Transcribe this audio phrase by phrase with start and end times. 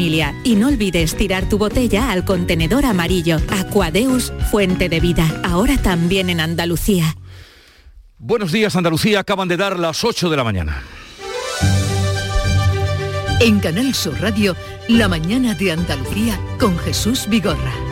[0.00, 3.36] Y no olvides tirar tu botella al contenedor amarillo.
[3.50, 5.42] Aquadeus, fuente de vida.
[5.44, 7.16] Ahora también en Andalucía.
[8.16, 10.82] Buenos días Andalucía, acaban de dar las 8 de la mañana.
[13.40, 14.56] En Canal Sur Radio,
[14.88, 17.89] La mañana de Andalucía con Jesús Vigorra.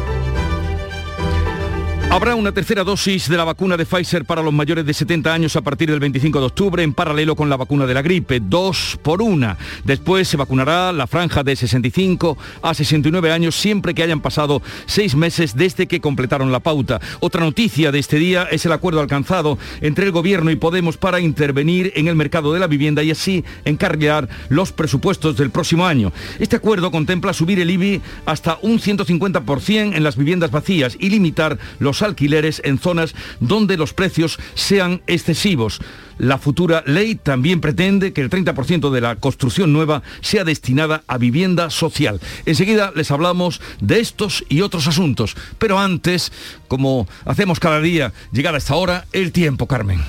[2.11, 5.57] Habrá una tercera dosis de la vacuna de Pfizer para los mayores de 70 años
[5.57, 8.99] a partir del 25 de octubre en paralelo con la vacuna de la gripe, dos
[9.03, 9.59] por una.
[9.85, 15.15] Después se vacunará la franja de 65 a 69 años siempre que hayan pasado seis
[15.15, 16.99] meses desde que completaron la pauta.
[17.21, 21.21] Otra noticia de este día es el acuerdo alcanzado entre el Gobierno y Podemos para
[21.21, 26.11] intervenir en el mercado de la vivienda y así encarrilar los presupuestos del próximo año.
[26.39, 31.59] Este acuerdo contempla subir el IBI hasta un 150% en las viviendas vacías y limitar
[31.79, 35.81] los alquileres en zonas donde los precios sean excesivos.
[36.19, 41.17] La futura ley también pretende que el 30% de la construcción nueva sea destinada a
[41.17, 42.21] vivienda social.
[42.45, 45.37] Enseguida les hablamos de estos y otros asuntos.
[45.59, 46.33] Pero antes,
[46.67, 50.03] como hacemos cada día, llegar a esta hora, el tiempo, Carmen.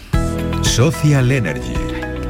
[0.63, 1.73] Social Energy.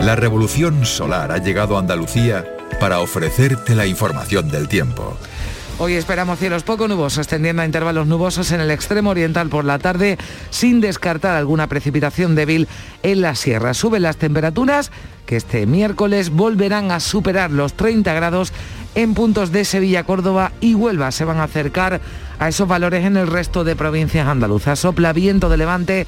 [0.01, 2.45] La revolución solar ha llegado a Andalucía
[2.79, 5.17] para ofrecerte la información del tiempo.
[5.81, 9.79] Hoy esperamos cielos poco nubosos, tendiendo a intervalos nubosos en el extremo oriental por la
[9.79, 10.17] tarde,
[10.49, 12.67] sin descartar alguna precipitación débil
[13.01, 13.73] en la sierra.
[13.73, 14.91] Suben las temperaturas
[15.25, 18.51] que este miércoles volverán a superar los 30 grados
[18.93, 21.13] en puntos de Sevilla, Córdoba y Huelva.
[21.13, 22.01] Se van a acercar
[22.39, 24.79] a esos valores en el resto de provincias andaluzas.
[24.79, 26.07] Sopla viento de levante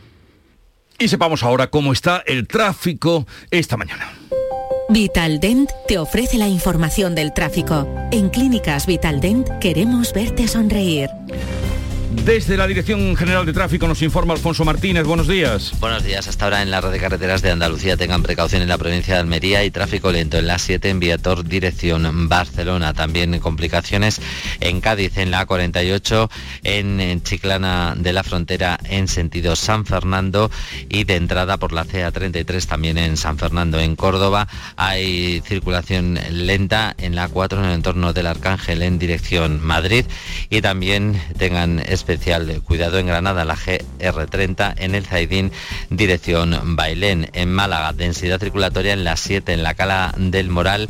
[1.01, 4.13] Y sepamos ahora cómo está el tráfico esta mañana.
[4.89, 7.87] Vitaldent te ofrece la información del tráfico.
[8.11, 11.09] En Clínicas Vitaldent queremos verte sonreír.
[12.13, 15.05] Desde la Dirección General de Tráfico nos informa Alfonso Martínez.
[15.05, 15.73] Buenos días.
[15.79, 16.27] Buenos días.
[16.27, 19.21] Hasta ahora en la red de carreteras de Andalucía tengan precaución en la provincia de
[19.21, 22.93] Almería y tráfico lento en la 7 en Viator dirección Barcelona.
[22.93, 24.21] También complicaciones
[24.59, 26.29] en Cádiz en la 48
[26.63, 30.51] en Chiclana de la Frontera en sentido San Fernando
[30.89, 34.47] y de entrada por la CA33 también en San Fernando en Córdoba.
[34.75, 40.05] Hay circulación lenta en la 4 en el entorno del Arcángel en dirección Madrid
[40.49, 45.51] y también tengan especial cuidado en Granada, la GR30, en el Zaidín,
[45.91, 50.89] dirección Bailén, en Málaga, densidad circulatoria en la 7, en la Cala del Moral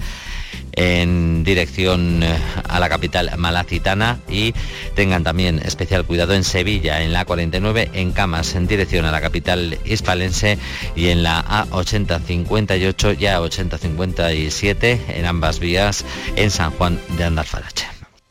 [0.73, 4.19] en dirección eh, a la capital malacitana.
[4.29, 4.53] Y
[4.95, 9.19] tengan también especial cuidado en Sevilla, en la 49, en Camas, en dirección a la
[9.19, 10.57] capital hispalense.
[10.95, 16.05] Y en la A8058 y A8057 en ambas vías
[16.37, 18.00] en San Juan de Andalfarache.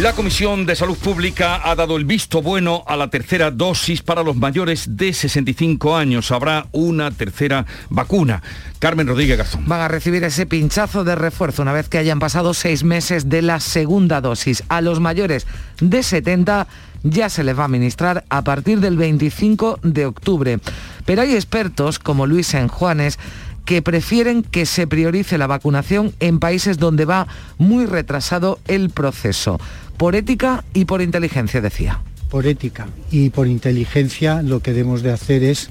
[0.00, 4.22] La Comisión de Salud Pública ha dado el visto bueno a la tercera dosis para
[4.22, 6.32] los mayores de 65 años.
[6.32, 8.42] Habrá una tercera vacuna.
[8.78, 9.64] Carmen Rodríguez Garzón.
[9.66, 13.42] Van a recibir ese pinchazo de refuerzo una vez que hayan pasado seis meses de
[13.42, 14.64] la segunda dosis.
[14.70, 15.46] A los mayores
[15.80, 16.66] de 70
[17.02, 20.58] ya se les va a administrar a partir del 25 de octubre.
[21.04, 23.18] Pero hay expertos como Luis Enjuanes
[23.64, 27.28] que prefieren que se priorice la vacunación en países donde va
[27.58, 29.60] muy retrasado el proceso.
[30.02, 32.00] Por ética y por inteligencia, decía.
[32.28, 35.70] Por ética y por inteligencia lo que debemos de hacer es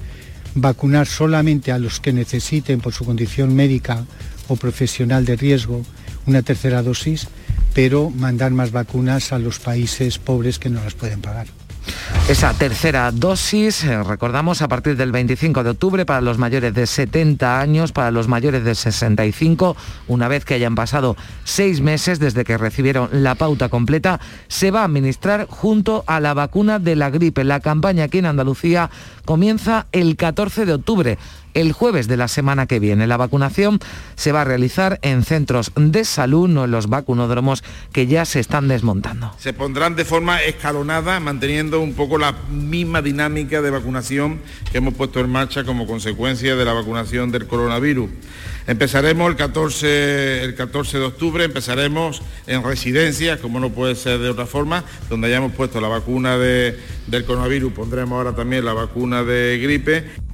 [0.54, 4.06] vacunar solamente a los que necesiten por su condición médica
[4.48, 5.82] o profesional de riesgo
[6.24, 7.28] una tercera dosis,
[7.74, 11.48] pero mandar más vacunas a los países pobres que no las pueden pagar.
[12.28, 16.86] Esa tercera dosis, eh, recordamos, a partir del 25 de octubre para los mayores de
[16.86, 19.76] 70 años, para los mayores de 65,
[20.06, 24.82] una vez que hayan pasado seis meses desde que recibieron la pauta completa, se va
[24.82, 27.44] a administrar junto a la vacuna de la gripe.
[27.44, 28.88] La campaña aquí en Andalucía
[29.24, 31.18] comienza el 14 de octubre
[31.54, 33.06] el jueves de la semana que viene.
[33.06, 33.78] La vacunación
[34.14, 37.62] se va a realizar en centros de salud, no en los vacunódromos
[37.92, 39.32] que ya se están desmontando.
[39.38, 44.40] Se pondrán de forma escalonada, manteniendo un poco la misma dinámica de vacunación
[44.70, 48.10] que hemos puesto en marcha como consecuencia de la vacunación del coronavirus.
[48.66, 54.30] Empezaremos el 14, el 14 de octubre, empezaremos en residencias, como no puede ser de
[54.30, 59.58] otra forma, donde hayamos puesto la vacuna del coronavirus, pondremos ahora también la vacuna de
[59.60, 60.31] gripe.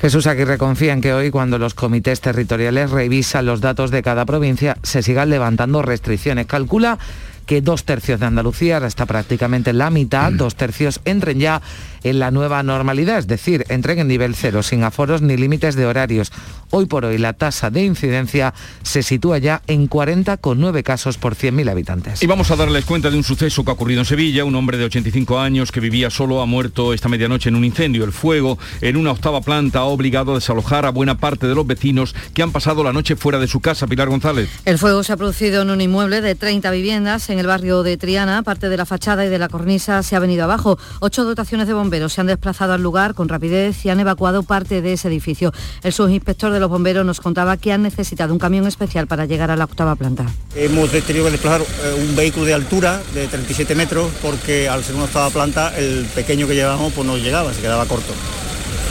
[0.00, 4.24] Jesús Aguirre confía en que hoy, cuando los comités territoriales revisan los datos de cada
[4.26, 6.46] provincia, se sigan levantando restricciones.
[6.46, 6.98] Calcula
[7.46, 11.62] que dos tercios de Andalucía, ahora está prácticamente en la mitad, dos tercios entren ya
[12.02, 15.86] en la nueva normalidad, es decir, entren en nivel cero, sin aforos ni límites de
[15.86, 16.32] horarios.
[16.70, 18.52] Hoy por hoy la tasa de incidencia
[18.82, 22.22] se sitúa ya en 40,9 casos por 100.000 habitantes.
[22.22, 24.44] Y vamos a darles cuenta de un suceso que ha ocurrido en Sevilla.
[24.44, 28.04] Un hombre de 85 años que vivía solo ha muerto esta medianoche en un incendio.
[28.04, 31.66] El fuego en una octava planta ha obligado a desalojar a buena parte de los
[31.66, 33.86] vecinos que han pasado la noche fuera de su casa.
[33.86, 34.50] Pilar González.
[34.66, 37.96] El fuego se ha producido en un inmueble de 30 viviendas en el barrio de
[37.96, 38.42] Triana.
[38.42, 40.78] Parte de la fachada y de la cornisa se ha venido abajo.
[41.00, 44.82] Ocho dotaciones de bomberos se han desplazado al lugar con rapidez y han evacuado parte
[44.82, 45.52] de ese edificio.
[45.82, 49.50] El subinspector de los bomberos nos contaba que han necesitado un camión especial para llegar
[49.50, 50.26] a la octava planta.
[50.54, 54.94] Hemos tenido que desplazar eh, un vehículo de altura de 37 metros porque al ser
[54.94, 58.12] una octava planta el pequeño que llevábamos pues no llegaba, se quedaba corto.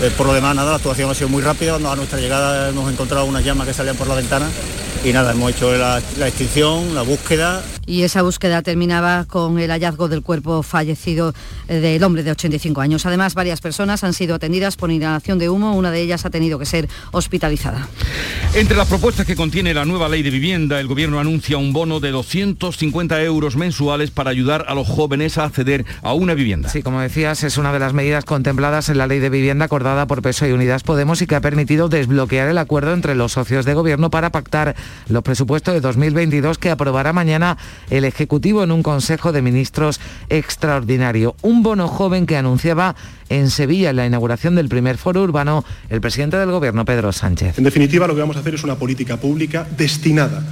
[0.01, 1.75] Eh, por lo demás, nada, la actuación ha sido muy rápida.
[1.75, 4.47] a nuestra llegada hemos encontrado unas llamas que salían por la ventana
[5.03, 7.63] y nada, hemos hecho la, extinción, la búsqueda.
[7.85, 11.33] Y esa búsqueda terminaba con el hallazgo del cuerpo fallecido
[11.69, 13.05] eh, del hombre de 85 años.
[13.05, 16.59] Además, varias personas han sido atendidas por inhalación de humo, una de ellas ha tenido
[16.59, 17.87] que ser hospitalizada.
[18.53, 22.01] Entre las propuestas que contiene la nueva ley de vivienda, el Gobierno anuncia un bono
[22.01, 26.67] de 250 euros mensuales para ayudar a los jóvenes a acceder a una vivienda.
[26.67, 29.86] Sí, como decías, es una de las medidas contempladas en la ley de vivienda acordada
[29.87, 33.63] por PSOE y Unidas Podemos y que ha permitido desbloquear el acuerdo entre los socios
[33.63, 34.75] de Gobierno para pactar
[35.07, 37.57] los presupuestos de 2022 que aprobará mañana
[37.89, 41.37] el Ejecutivo en un Consejo de Ministros extraordinario.
[41.41, 42.97] Un bono joven que anunciaba
[43.29, 47.57] en Sevilla en la inauguración del primer foro urbano el presidente del Gobierno, Pedro Sánchez.
[47.57, 50.43] En definitiva, lo que vamos a hacer es una política pública destinada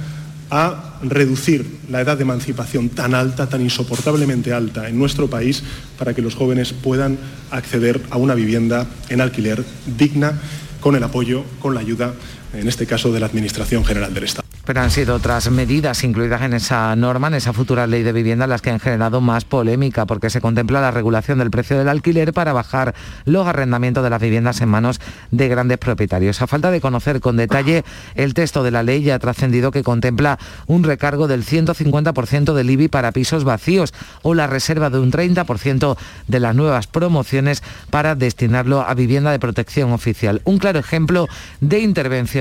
[0.50, 5.62] a reducir la edad de emancipación tan alta, tan insoportablemente alta en nuestro país,
[5.98, 7.18] para que los jóvenes puedan
[7.50, 9.64] acceder a una vivienda en alquiler
[9.98, 10.38] digna,
[10.80, 12.14] con el apoyo, con la ayuda,
[12.58, 14.46] en este caso, de la Administración General del Estado.
[14.64, 18.48] Pero han sido otras medidas incluidas en esa norma, en esa futura ley de vivienda,
[18.48, 22.32] las que han generado más polémica, porque se contempla la regulación del precio del alquiler
[22.32, 22.94] para bajar
[23.24, 25.00] los arrendamientos de las viviendas en manos
[25.30, 26.42] de grandes propietarios.
[26.42, 27.84] A falta de conocer con detalle
[28.16, 32.70] el texto de la ley, ya ha trascendido que contempla un recargo del 150% del
[32.70, 38.16] IBI para pisos vacíos o la reserva de un 30% de las nuevas promociones para
[38.16, 40.40] destinarlo a vivienda de protección oficial.
[40.44, 41.28] Un claro ejemplo
[41.60, 41.80] de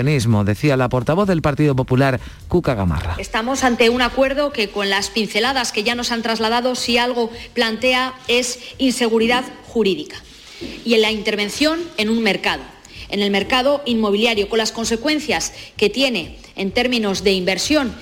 [0.05, 3.15] decía la portavoz del Partido Popular Cuca Gamarra.
[3.17, 7.31] Estamos ante un acuerdo que con las pinceladas que ya nos han trasladado, si algo
[7.53, 10.17] plantea es inseguridad jurídica
[10.85, 12.61] y en la intervención en un mercado,
[13.09, 17.93] en el mercado inmobiliario, con las consecuencias que tiene en términos de inversión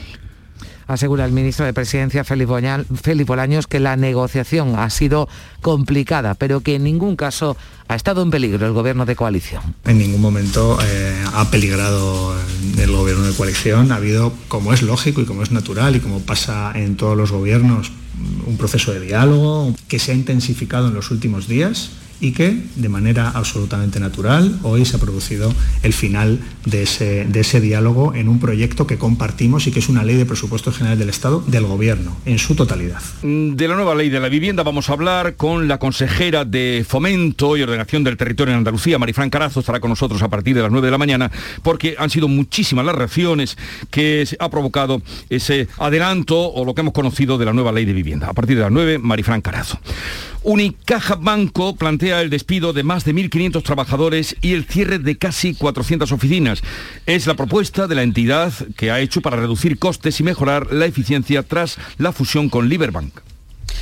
[0.88, 2.47] asegura el ministro de Presidencia, Félix
[3.27, 5.30] Bolaños, que la negociación ha sido
[5.62, 7.57] complicada, pero que en ningún caso
[7.88, 9.62] ha estado en peligro el gobierno de coalición.
[9.85, 12.35] En ningún momento eh, ha peligrado
[12.77, 13.91] el gobierno de coalición.
[13.91, 17.31] Ha habido, como es lógico y como es natural y como pasa en todos los
[17.31, 17.91] gobiernos,
[18.45, 22.89] un proceso de diálogo que se ha intensificado en los últimos días y que de
[22.89, 28.29] manera absolutamente natural hoy se ha producido el final de ese, de ese diálogo en
[28.29, 31.65] un proyecto que compartimos y que es una ley de presupuestos generales del Estado del
[31.65, 33.01] Gobierno en su totalidad.
[33.22, 36.86] Mm, de la nueva ley de la vivienda vamos a hablar con la consejera de
[36.88, 40.62] Fomento y Ordenación del Territorio en Andalucía, Marifran Carazo, estará con nosotros a partir de
[40.62, 43.58] las 9 de la mañana porque han sido muchísimas las reacciones
[43.89, 47.93] que ha provocado ese adelanto o lo que hemos conocido de la nueva ley de
[47.93, 48.29] vivienda.
[48.29, 49.79] A partir de las 9, Marifran Carazo.
[50.43, 55.53] Unicaja Banco plantea el despido de más de 1.500 trabajadores y el cierre de casi
[55.53, 56.62] 400 oficinas.
[57.05, 60.85] Es la propuesta de la entidad que ha hecho para reducir costes y mejorar la
[60.85, 63.13] eficiencia tras la fusión con Liberbank.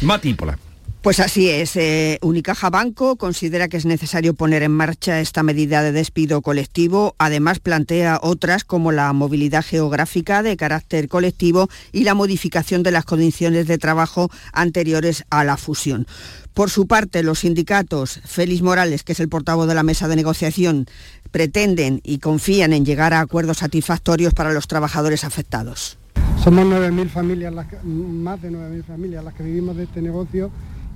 [0.01, 0.57] Matípola.
[1.01, 1.75] Pues así es.
[1.77, 7.15] Eh, Unicaja Banco considera que es necesario poner en marcha esta medida de despido colectivo.
[7.17, 13.05] Además, plantea otras como la movilidad geográfica de carácter colectivo y la modificación de las
[13.05, 16.05] condiciones de trabajo anteriores a la fusión.
[16.53, 20.15] Por su parte, los sindicatos, Félix Morales, que es el portavoz de la mesa de
[20.15, 20.85] negociación,
[21.31, 25.97] pretenden y confían en llegar a acuerdos satisfactorios para los trabajadores afectados.
[26.43, 27.53] Somos 9.000 familias,
[27.83, 30.51] más de 9.000 familias las que vivimos de este negocio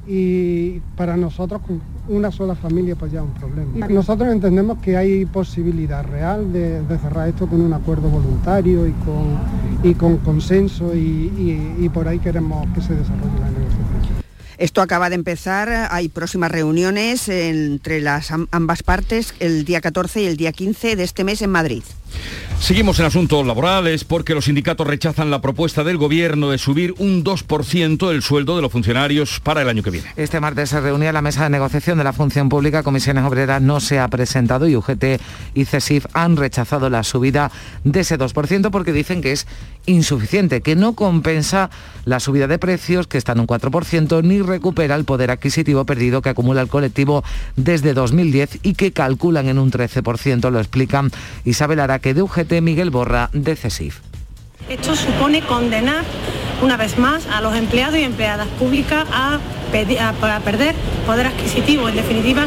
[0.07, 3.88] y para nosotros con una sola familia pues ya es un problema.
[3.88, 9.95] Nosotros entendemos que hay posibilidad real de, cerrar esto con un acuerdo voluntario y con,
[9.95, 14.25] con consenso y por ahí queremos que se desarrolle la negociación.
[14.57, 20.25] Esto acaba de empezar, hay próximas reuniones entre las ambas partes el día 14 y
[20.27, 21.83] el día 15 de este mes en Madrid.
[22.59, 27.24] Seguimos en asuntos laborales porque los sindicatos rechazan la propuesta del gobierno de subir un
[27.24, 30.07] 2% el sueldo de los funcionarios para el año que viene.
[30.15, 32.81] Este martes se reunía la mesa de negociación de la función pública.
[32.81, 35.21] Comisiones Obreras no se ha presentado y UGT
[35.53, 37.51] y CESIF han rechazado la subida
[37.83, 39.45] de ese 2% porque dicen que es
[39.86, 41.70] insuficiente, que no compensa
[42.06, 46.22] la subida de precios, que está en un 4%, ni recupera el poder adquisitivo perdido
[46.22, 47.24] que acumula el colectivo
[47.56, 51.12] desde 2010 y que calculan en un 13%, lo explican
[51.44, 54.00] Isabel Araque de UGT, Miguel Borra de CESIF.
[54.70, 56.04] Esto supone condenar
[56.62, 59.39] una vez más a los empleados y empleadas públicas a,
[59.75, 60.74] a, perder
[61.05, 62.46] poder adquisitivo, en definitiva,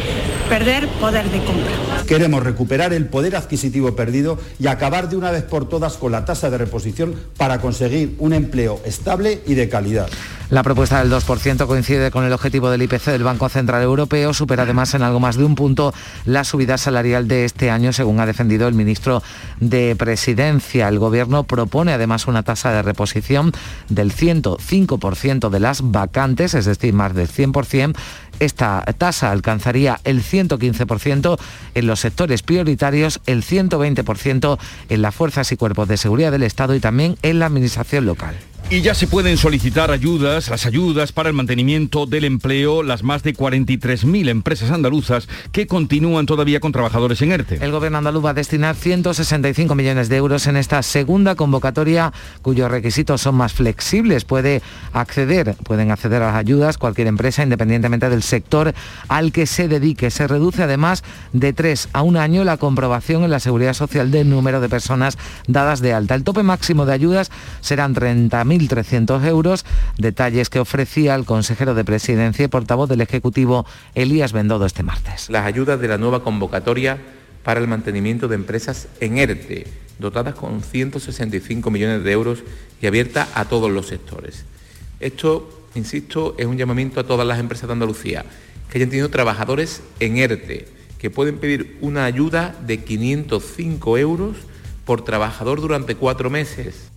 [0.49, 1.73] perder poder de compra.
[2.07, 6.25] Queremos recuperar el poder adquisitivo perdido y acabar de una vez por todas con la
[6.25, 10.09] tasa de reposición para conseguir un empleo estable y de calidad.
[10.51, 14.63] La propuesta del 2% coincide con el objetivo del IPC del Banco Central Europeo, supera
[14.63, 15.93] además en algo más de un punto
[16.25, 19.23] la subida salarial de este año, según ha defendido el ministro
[19.61, 20.89] de Presidencia.
[20.89, 23.53] El Gobierno propone además una tasa de reposición
[23.91, 27.95] del 105% de las vacantes, es decir, más del 100%,
[28.41, 31.39] esta tasa alcanzaría el 115%
[31.75, 34.59] en los sectores prioritarios, el 120%
[34.89, 38.37] en las fuerzas y cuerpos de seguridad del Estado y también en la administración local.
[38.71, 43.23] Y ya se pueden solicitar ayudas, las ayudas para el mantenimiento del empleo, las más
[43.23, 47.65] de 43.000 empresas andaluzas que continúan todavía con trabajadores en ERTE.
[47.65, 52.71] El gobierno andaluz va a destinar 165 millones de euros en esta segunda convocatoria, cuyos
[52.71, 54.27] requisitos son más flexibles.
[54.27, 54.61] Puede
[54.93, 58.75] acceder, pueden acceder a las ayudas cualquier empresa, independientemente del sector
[59.09, 60.11] al que se dedique.
[60.11, 64.29] Se reduce además de tres a un año la comprobación en la seguridad social del
[64.29, 66.15] número de personas dadas de alta.
[66.15, 67.31] El tope máximo de ayudas
[67.63, 69.65] serán 30.000 1.300 euros,
[69.97, 75.31] detalles que ofrecía el consejero de Presidencia y portavoz del Ejecutivo Elías Bendodo este martes.
[75.31, 76.99] Las ayudas de la nueva convocatoria
[77.43, 79.67] para el mantenimiento de empresas en ERTE,
[79.99, 82.43] dotadas con 165 millones de euros
[82.81, 84.45] y abierta a todos los sectores.
[85.01, 88.25] Esto, insisto, es un llamamiento a todas las empresas de Andalucía
[88.71, 94.37] que hayan tenido trabajadores en ERTE, que pueden pedir una ayuda de 505 euros
[94.85, 96.91] por trabajador durante cuatro meses.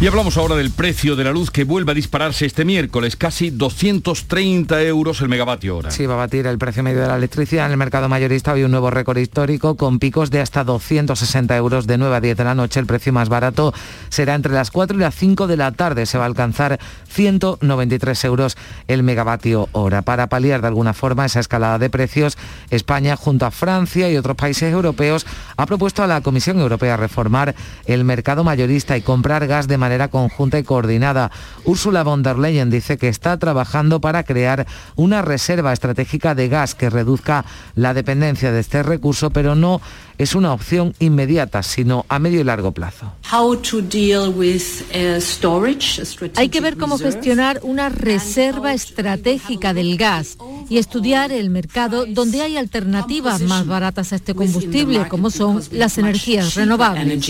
[0.00, 3.50] Y hablamos ahora del precio de la luz que vuelve a dispararse este miércoles, casi
[3.50, 5.92] 230 euros el megavatio hora.
[5.92, 8.64] Sí, va a batir el precio medio de la electricidad en el mercado mayorista hoy
[8.64, 12.44] un nuevo récord histórico con picos de hasta 260 euros de 9 a 10 de
[12.44, 12.80] la noche.
[12.80, 13.72] El precio más barato
[14.08, 16.06] será entre las 4 y las 5 de la tarde.
[16.06, 18.56] Se va a alcanzar 193 euros
[18.88, 20.02] el megavatio hora.
[20.02, 22.36] Para paliar de alguna forma esa escalada de precios,
[22.70, 25.26] España junto a Francia y otros países europeos
[25.56, 27.54] ha propuesto a la Comisión Europea reformar
[27.86, 31.30] el mercado mayorista y comprar gas de manera conjunta y coordinada.
[31.66, 34.66] Ursula von der Leyen dice que está trabajando para crear
[34.96, 37.44] una reserva estratégica de gas que reduzca
[37.74, 39.82] la dependencia de este recurso, pero no
[40.16, 43.12] es una opción inmediata, sino a medio y largo plazo.
[46.36, 50.38] Hay que ver cómo gestionar una reserva estratégica del gas
[50.70, 55.98] y estudiar el mercado donde hay alternativas más baratas a este combustible, como son las
[55.98, 57.28] energías renovables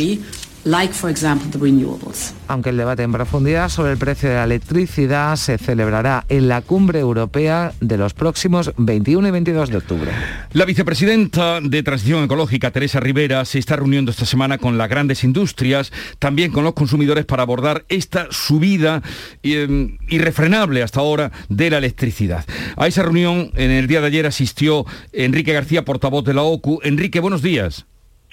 [0.65, 2.35] like for example the renewables.
[2.49, 6.63] Aunque el debate en profundidad sobre el precio de la electricidad se celebrará en la
[6.63, 10.11] cumbre europea de los próximos 21 y 22 de octubre.
[10.53, 15.25] La vicepresidenta de Transición Ecológica, Teresa Rivera, se está reuniendo esta semana con las grandes
[15.25, 19.03] industrias, también con los consumidores para abordar esta subida
[19.43, 22.45] eh, irrefrenable hasta ahora de la electricidad.
[22.77, 26.81] A esa reunión en el día de ayer asistió Enrique García, portavoz de la OCU.
[26.83, 27.87] Enrique, buenos días.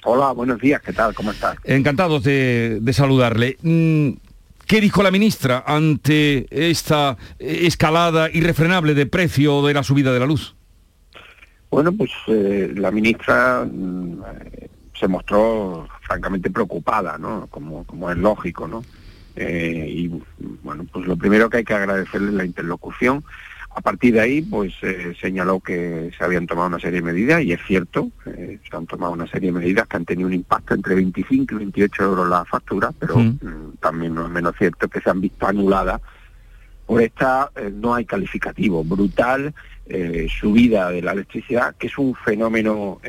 [0.04, 1.14] Hola, buenos días, ¿qué tal?
[1.14, 1.56] ¿Cómo estás?
[1.64, 3.58] Encantados de, saludarle.
[3.62, 4.12] Mm,
[4.66, 10.26] ¿Qué dijo la ministra ante esta escalada irrefrenable de precio de la subida de la
[10.26, 10.54] luz?
[11.70, 14.22] Bueno, pues eh, la ministra mm,
[14.98, 17.46] se mostró francamente preocupada, ¿no?
[17.48, 18.82] Como, como es lógico, ¿no?
[19.36, 20.10] Eh, y
[20.62, 23.22] bueno, pues lo primero que hay que agradecerle es la interlocución
[23.80, 27.42] a partir de ahí, pues eh, señaló que se habían tomado una serie de medidas,
[27.42, 30.34] y es cierto, eh, se han tomado una serie de medidas que han tenido un
[30.34, 34.86] impacto entre 25 y 28 euros la factura, pero mm, también no es menos cierto
[34.86, 35.98] que se han visto anuladas
[36.84, 39.54] por esta, eh, no hay calificativo, brutal
[40.40, 43.00] subida de la electricidad, que es un fenómeno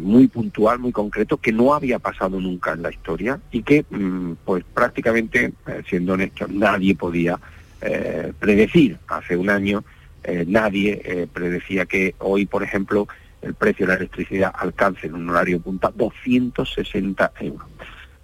[0.00, 4.34] muy puntual, muy concreto, que no había pasado nunca en la historia y que, mm,
[4.44, 5.52] pues prácticamente,
[5.88, 7.36] siendo honestos, nadie podía
[8.38, 8.96] predecir.
[9.08, 9.82] Hace un año
[10.24, 13.06] eh, nadie eh, predecía que hoy, por ejemplo,
[13.42, 17.68] el precio de la electricidad alcance en un horario punta 260 euros.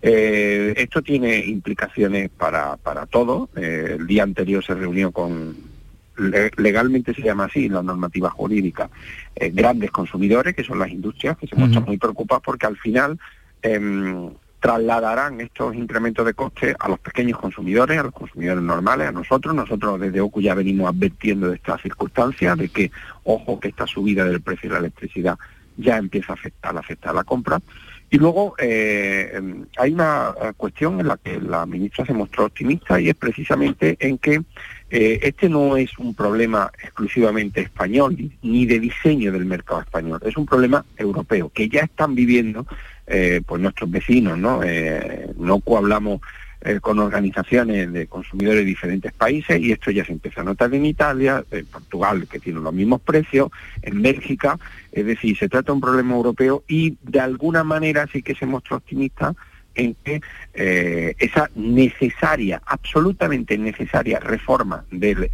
[0.02, 3.50] Eh, esto tiene implicaciones para, para todo.
[3.54, 5.70] el día anterior se reunió con
[6.56, 8.90] legalmente se llama así la normativa jurídica,
[9.34, 13.18] eh, grandes consumidores, que son las industrias, que se muestran muy preocupadas porque al final
[13.62, 14.30] em,
[14.60, 19.54] trasladarán estos incrementos de coste a los pequeños consumidores, a los consumidores normales, a nosotros.
[19.54, 22.90] Nosotros desde OCU ya venimos advirtiendo de esta circunstancia, de que,
[23.24, 25.38] ojo, que esta subida del precio de la electricidad
[25.76, 27.60] ya empieza a afectar, a afectar la compra.
[28.12, 29.40] Y luego eh,
[29.78, 34.18] hay una cuestión en la que la ministra se mostró optimista y es precisamente en
[34.18, 34.42] que
[34.90, 40.36] eh, este no es un problema exclusivamente español ni de diseño del mercado español, es
[40.36, 42.66] un problema europeo que ya están viviendo
[43.10, 44.62] eh, pues nuestros vecinos, ¿no?
[44.62, 46.20] Eh, no hablamos
[46.60, 50.72] eh, con organizaciones de consumidores de diferentes países y esto ya se empieza a notar
[50.72, 53.50] en Italia, en Portugal, que tiene los mismos precios,
[53.82, 54.58] en Bélgica,
[54.92, 58.46] es decir, se trata de un problema europeo y de alguna manera sí que se
[58.46, 59.34] muestra optimista
[59.74, 60.20] en que
[60.54, 65.28] eh, esa necesaria, absolutamente necesaria reforma del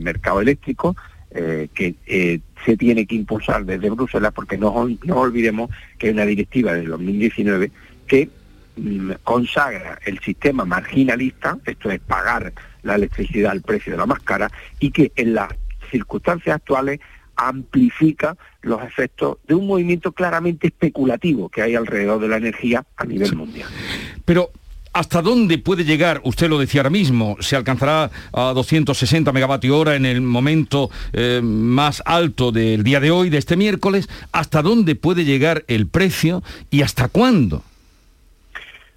[0.00, 0.96] mercado eléctrico
[1.32, 6.74] que se tiene que impulsar desde Bruselas, porque no, no olvidemos que hay una directiva
[6.74, 7.70] del 2019
[8.06, 8.28] que
[8.74, 14.20] Mm, consagra el sistema marginalista, esto es pagar la electricidad al precio de la más
[14.20, 15.50] cara, y que en las
[15.90, 16.98] circunstancias actuales
[17.36, 23.04] amplifica los efectos de un movimiento claramente especulativo que hay alrededor de la energía a
[23.04, 23.68] nivel mundial.
[24.24, 24.50] Pero
[24.94, 26.20] ¿Hasta dónde puede llegar?
[26.22, 31.40] Usted lo decía ahora mismo, se alcanzará a 260 megavatios hora en el momento eh,
[31.42, 34.08] más alto del día de hoy, de este miércoles.
[34.32, 37.64] ¿Hasta dónde puede llegar el precio y hasta cuándo?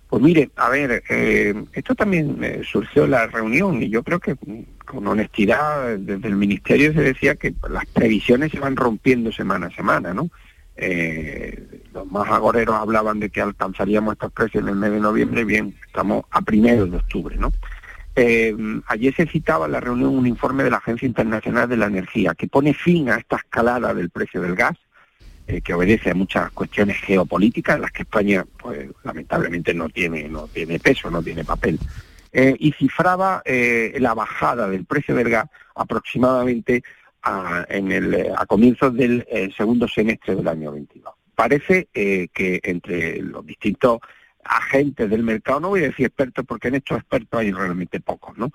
[0.09, 4.19] Pues mire, a ver, eh, esto también eh, surgió en la reunión y yo creo
[4.19, 4.35] que
[4.83, 9.71] con honestidad desde el Ministerio se decía que las previsiones se van rompiendo semana a
[9.71, 10.29] semana, ¿no?
[10.77, 15.46] Eh, los más agoreros hablaban de que alcanzaríamos estos precios en el mes de noviembre,
[15.46, 17.51] bien, estamos a primeros de octubre, ¿no?
[18.88, 22.34] ayer se citaba en la reunión un informe de la Agencia Internacional de la Energía
[22.34, 24.77] que pone fin a esta escalada del precio del gas
[25.48, 30.28] eh, que obedece a muchas cuestiones geopolíticas en las que España, pues lamentablemente no tiene,
[30.28, 31.78] no tiene peso, no tiene papel.
[32.34, 35.45] Eh, y cifraba eh, la bajada del precio del gas
[35.76, 36.82] aproximadamente
[37.25, 37.65] a,
[38.47, 39.25] comienzos del
[39.57, 41.13] segundo semestre del año 22.
[41.35, 43.99] Parece que entre los distintos
[44.43, 48.38] agentes del mercado, no voy a decir expertos porque en estos expertos hay realmente pocos,
[48.38, 48.51] ¿no?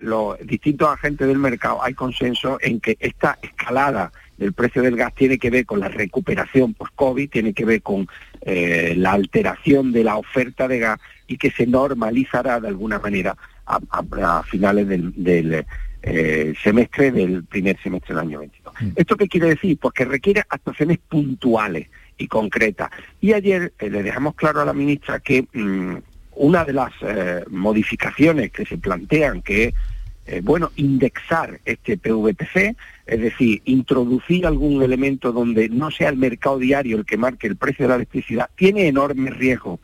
[0.00, 5.14] los distintos agentes del mercado hay consenso en que esta escalada del precio del gas
[5.14, 8.06] tiene que ver con la recuperación post-COVID, tiene que ver con
[8.42, 13.36] eh, la alteración de la oferta de gas y que se normalizará de alguna manera
[13.66, 15.64] a, finales del,
[16.06, 18.74] eh, semestre del primer semestre del año 22.
[18.80, 18.88] Mm.
[18.94, 19.76] ¿Esto qué quiere decir?
[19.78, 22.90] Pues que requiere actuaciones puntuales y concretas.
[23.20, 25.96] Y ayer eh, le dejamos claro a la ministra que mm,
[26.36, 26.92] una de las
[27.48, 29.72] modificaciones que se plantean, que
[30.26, 36.58] es, bueno, indexar este PVPC, es decir, introducir algún elemento donde no sea el mercado
[36.58, 39.80] diario el que marque el precio de la electricidad, tiene enorme riesgo.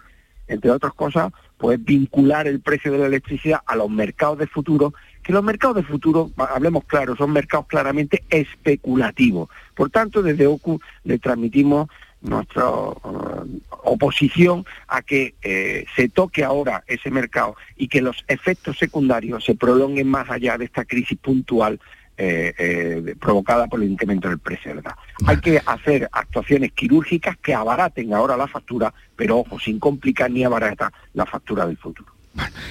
[0.46, 4.92] Entre otras cosas, pues vincular el precio de la electricidad a los mercados de futuro,
[5.22, 9.48] que los mercados de futuro, hablemos claro, son mercados claramente especulativos.
[9.74, 11.88] Por tanto, desde OCU le transmitimos
[12.20, 18.78] nuestra uh, oposición a que eh, se toque ahora ese mercado y que los efectos
[18.78, 21.80] secundarios se prolonguen más allá de esta crisis puntual
[22.18, 24.94] eh, eh, provocada por el incremento del precio gas.
[25.26, 30.44] Hay que hacer actuaciones quirúrgicas que abaraten ahora la factura, pero ojo, sin complicar ni
[30.44, 32.12] abaratar la factura del futuro.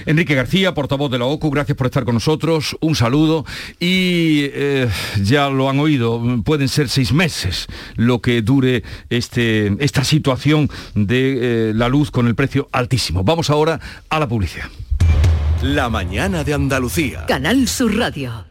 [0.06, 3.44] Enrique García, portavoz de la OCU, gracias por estar con nosotros, un saludo
[3.78, 4.88] y eh,
[5.22, 11.72] ya lo han oído, pueden ser seis meses lo que dure este, esta situación de
[11.74, 13.22] la luz con el precio altísimo.
[13.24, 14.66] Vamos ahora a la publicidad.
[15.62, 17.24] La mañana de Andalucía.
[17.26, 18.46] Canal Sur Radio.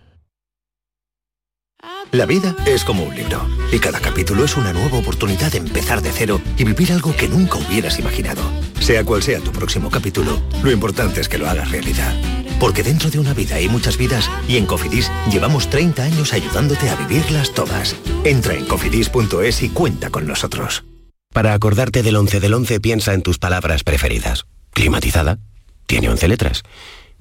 [2.12, 6.02] La vida es como un libro y cada capítulo es una nueva oportunidad de empezar
[6.02, 8.42] de cero y vivir algo que nunca hubieras imaginado.
[8.82, 12.14] Sea cual sea tu próximo capítulo, lo importante es que lo hagas realidad.
[12.60, 16.90] Porque dentro de una vida hay muchas vidas y en Cofidis llevamos 30 años ayudándote
[16.90, 17.96] a vivirlas todas.
[18.24, 20.84] Entra en cofidis.es y cuenta con nosotros.
[21.32, 24.46] Para acordarte del 11 del 11 piensa en tus palabras preferidas.
[24.72, 25.38] Climatizada,
[25.86, 26.64] tiene 11 letras.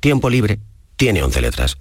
[0.01, 0.61] Tiempo libre,
[0.97, 1.77] tiene 11 letras.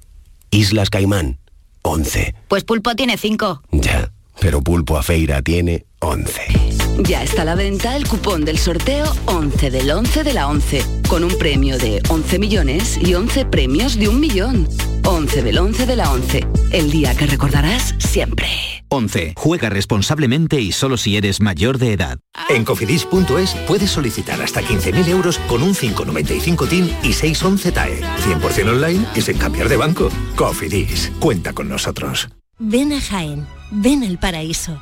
[0.51, 1.39] Islas Caimán,
[1.83, 2.35] 11.
[2.49, 3.63] Pues Pulpo tiene 5.
[3.71, 4.11] Ya,
[4.41, 6.78] pero Pulpo a Feira tiene 11.
[6.99, 10.83] Ya está a la venta el cupón del sorteo 11 del 11 de la 11
[11.07, 14.67] con un premio de 11 millones y 11 premios de un millón.
[15.05, 18.47] 11 del 11 de la 11, el día que recordarás siempre.
[18.89, 19.33] 11.
[19.37, 22.19] Juega responsablemente y solo si eres mayor de edad.
[22.49, 28.01] En cofidis.es puedes solicitar hasta 15.000 euros con un 595 TIN y 611 TAE.
[28.01, 30.09] 100% online y sin cambiar de banco.
[30.35, 32.29] Cofidis, cuenta con nosotros.
[32.57, 34.81] Ven a Jaén, ven al paraíso.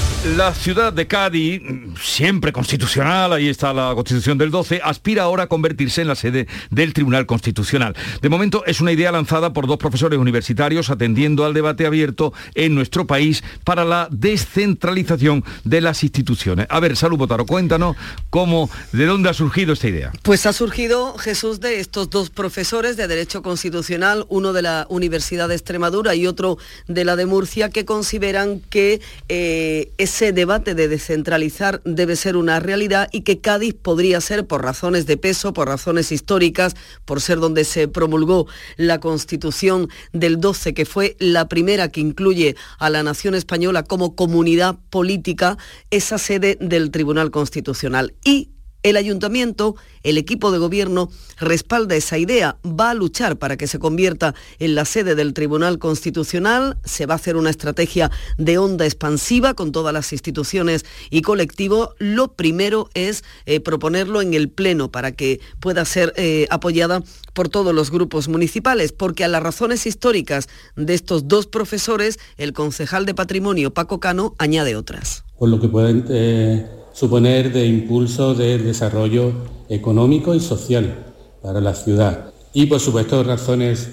[0.23, 1.63] La ciudad de Cádiz,
[1.99, 6.45] siempre constitucional, ahí está la constitución del 12, aspira ahora a convertirse en la sede
[6.69, 7.95] del Tribunal Constitucional.
[8.21, 12.75] De momento es una idea lanzada por dos profesores universitarios atendiendo al debate abierto en
[12.75, 16.67] nuestro país para la descentralización de las instituciones.
[16.69, 17.95] A ver, Salud Botaro, cuéntanos
[18.29, 20.11] cómo, de dónde ha surgido esta idea.
[20.21, 25.49] Pues ha surgido, Jesús, de estos dos profesores de Derecho Constitucional, uno de la Universidad
[25.49, 30.89] de Extremadura y otro de la de Murcia, que consideran que eh, ese debate de
[30.89, 35.69] descentralizar debe ser una realidad y que Cádiz podría ser, por razones de peso, por
[35.69, 38.45] razones históricas, por ser donde se promulgó
[38.75, 44.17] la Constitución del 12, que fue la primera que incluye a la nación española como
[44.17, 45.57] comunidad política,
[45.91, 48.13] esa sede del Tribunal Constitucional.
[48.25, 48.49] Y
[48.83, 53.79] el ayuntamiento, el equipo de gobierno, respalda esa idea, va a luchar para que se
[53.79, 58.85] convierta en la sede del Tribunal Constitucional, se va a hacer una estrategia de onda
[58.85, 61.89] expansiva con todas las instituciones y colectivos.
[61.99, 67.49] Lo primero es eh, proponerlo en el Pleno para que pueda ser eh, apoyada por
[67.49, 73.05] todos los grupos municipales, porque a las razones históricas de estos dos profesores, el concejal
[73.05, 75.23] de Patrimonio, Paco Cano, añade otras.
[75.39, 79.33] Lo que pueden eh, suponer de impulso del desarrollo
[79.69, 82.33] económico y social para la ciudad.
[82.53, 83.89] Y por supuesto razones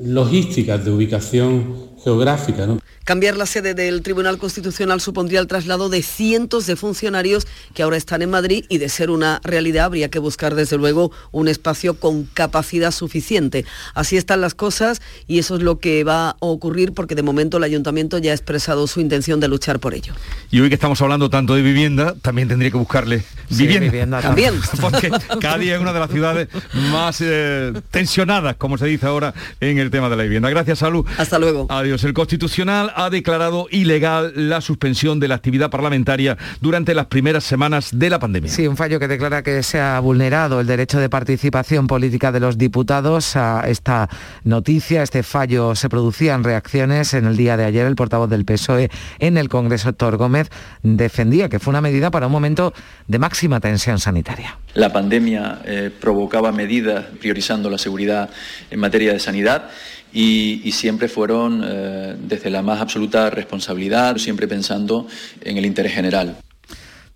[0.00, 2.66] logísticas de ubicación geográfica.
[3.04, 7.98] Cambiar la sede del Tribunal Constitucional supondría el traslado de cientos de funcionarios que ahora
[7.98, 12.00] están en Madrid y de ser una realidad habría que buscar desde luego un espacio
[12.00, 13.66] con capacidad suficiente.
[13.92, 17.58] Así están las cosas y eso es lo que va a ocurrir porque de momento
[17.58, 20.14] el ayuntamiento ya ha expresado su intención de luchar por ello.
[20.50, 23.90] Y hoy que estamos hablando tanto de vivienda, también tendría que buscarle vivienda.
[23.90, 24.54] vivienda también.
[24.80, 25.10] Porque
[25.42, 26.48] Cádiz es una de las ciudades
[26.90, 30.48] más eh, tensionadas, como se dice ahora, en el tema de la vivienda.
[30.48, 31.04] Gracias, Salud.
[31.18, 31.66] Hasta luego.
[31.68, 32.02] Adiós.
[32.04, 37.90] El Constitucional ha declarado ilegal la suspensión de la actividad parlamentaria durante las primeras semanas
[37.92, 38.50] de la pandemia.
[38.50, 42.40] Sí, un fallo que declara que se ha vulnerado el derecho de participación política de
[42.40, 43.36] los diputados.
[43.36, 44.08] A esta
[44.44, 47.14] noticia, este fallo se producía en reacciones.
[47.14, 50.50] En el día de ayer, el portavoz del PSOE en el Congreso, Héctor Gómez,
[50.82, 52.72] defendía que fue una medida para un momento
[53.08, 54.58] de máxima tensión sanitaria.
[54.74, 58.30] La pandemia eh, provocaba medidas priorizando la seguridad
[58.70, 59.70] en materia de sanidad
[60.14, 65.06] y, siempre fueron eh, desde la más absoluta responsabilidad, siempre pensando
[65.40, 66.36] en el interés general.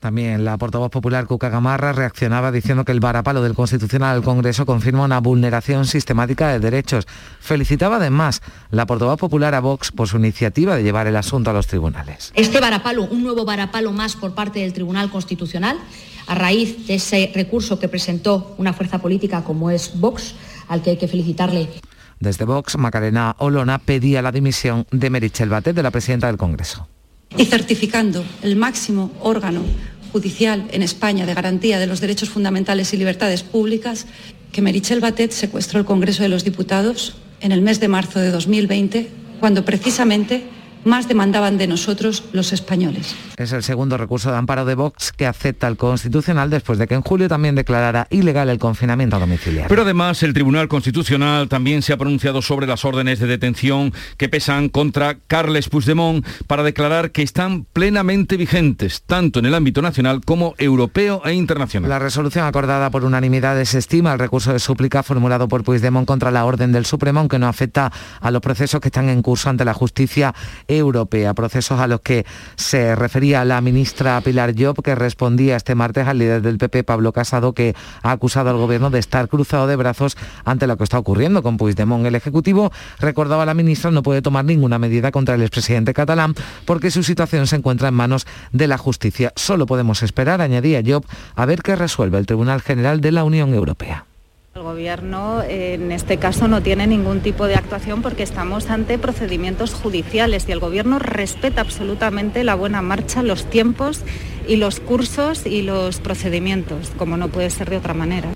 [0.01, 4.65] También la portavoz popular Cuca Gamarra reaccionaba diciendo que el varapalo del Constitucional al Congreso
[4.65, 7.07] confirma una vulneración sistemática de derechos.
[7.41, 11.53] Felicitaba además la portavoz popular a Vox por su iniciativa de llevar el asunto a
[11.53, 12.33] los tribunales.
[12.37, 15.77] Este varapalo, un nuevo varapalo más por parte del Tribunal Constitucional,
[16.29, 20.35] a raíz de ese recurso que presentó una fuerza política como es Vox,
[20.69, 21.69] al que hay que felicitarle.
[22.21, 26.89] Desde Vox, Macarena Olona pedía la dimisión de Merichel Batet, de la presidenta del Congreso.
[27.37, 29.63] Y certificando el máximo órgano
[30.13, 34.07] judicial en España de garantía de los derechos fundamentales y libertades públicas,
[34.53, 38.31] que Merichel Batet secuestró el Congreso de los Diputados en el mes de marzo de
[38.31, 39.09] 2020,
[39.41, 40.45] cuando precisamente
[40.89, 43.15] más demandaban de nosotros los españoles.
[43.37, 46.95] Es el segundo recurso de amparo de Vox que acepta el Constitucional después de que
[46.95, 49.69] en julio también declarara ilegal el confinamiento domiciliario.
[49.69, 54.29] Pero además el Tribunal Constitucional también se ha pronunciado sobre las órdenes de detención que
[54.29, 60.23] pesan contra Carles Puigdemont para declarar que están plenamente vigentes, tanto en el ámbito nacional
[60.25, 61.91] como europeo e internacional.
[61.91, 66.45] La resolución acordada por unanimidad desestima el recurso de súplica formulado por Puigdemont contra la
[66.45, 69.75] orden del Supremo, aunque no afecta a los procesos que están en curso ante la
[69.75, 70.35] justicia
[70.79, 72.25] europea, procesos a los que
[72.57, 77.13] se refería la ministra Pilar Job, que respondía este martes al líder del PP, Pablo
[77.13, 80.99] Casado, que ha acusado al gobierno de estar cruzado de brazos ante lo que está
[80.99, 82.07] ocurriendo con Puigdemont.
[82.07, 86.91] El Ejecutivo, recordaba la ministra, no puede tomar ninguna medida contra el expresidente catalán porque
[86.91, 89.33] su situación se encuentra en manos de la justicia.
[89.37, 93.55] Solo podemos esperar, añadía Job, a ver qué resuelve el Tribunal General de la Unión
[93.55, 94.08] Europea.
[94.59, 99.73] El Gobierno en este caso no tiene ningún tipo de actuación porque estamos ante procedimientos
[99.73, 104.01] judiciales y el Gobierno respeta absolutamente la buena marcha, los tiempos
[104.49, 108.35] y los cursos y los procedimientos, como no puede ser de otra manera.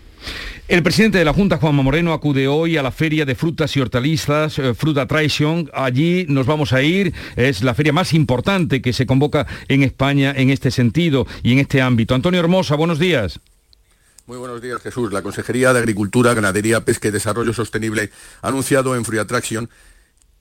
[0.68, 3.80] El presidente de la Junta, Juanma Moreno, acude hoy a la Feria de Frutas y
[3.80, 5.70] Hortalizas, eh, Fruta Traición.
[5.74, 7.12] Allí nos vamos a ir.
[7.34, 11.58] Es la feria más importante que se convoca en España en este sentido y en
[11.58, 12.14] este ámbito.
[12.14, 13.40] Antonio Hermosa, buenos días.
[14.26, 15.12] Muy buenos días, Jesús.
[15.12, 19.68] La Consejería de Agricultura, Ganadería, Pesca y Desarrollo Sostenible ha anunciado en Free Attraction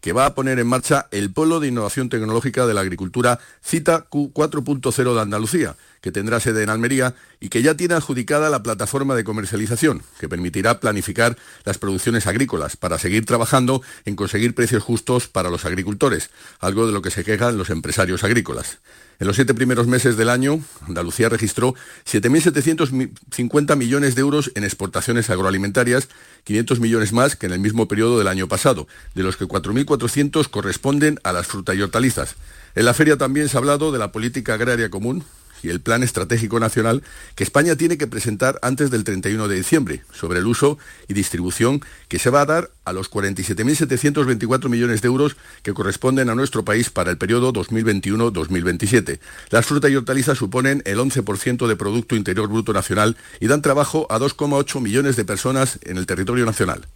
[0.01, 4.07] que va a poner en marcha el Polo de Innovación Tecnológica de la Agricultura Cita
[4.09, 9.15] Q4.0 de Andalucía, que tendrá sede en Almería y que ya tiene adjudicada la plataforma
[9.15, 15.27] de comercialización, que permitirá planificar las producciones agrícolas para seguir trabajando en conseguir precios justos
[15.27, 18.79] para los agricultores, algo de lo que se quejan los empresarios agrícolas.
[19.21, 21.75] En los siete primeros meses del año, Andalucía registró
[22.09, 26.09] 7.750 millones de euros en exportaciones agroalimentarias,
[26.43, 30.49] 500 millones más que en el mismo periodo del año pasado, de los que 4.400
[30.49, 32.35] corresponden a las frutas y hortalizas.
[32.73, 35.23] En la feria también se ha hablado de la política agraria común,
[35.63, 37.03] y el Plan Estratégico Nacional
[37.35, 41.81] que España tiene que presentar antes del 31 de diciembre sobre el uso y distribución
[42.07, 46.65] que se va a dar a los 47.724 millones de euros que corresponden a nuestro
[46.65, 49.19] país para el periodo 2021-2027.
[49.49, 54.07] Las frutas y hortalizas suponen el 11% de Producto Interior Bruto Nacional y dan trabajo
[54.09, 56.87] a 2,8 millones de personas en el territorio nacional.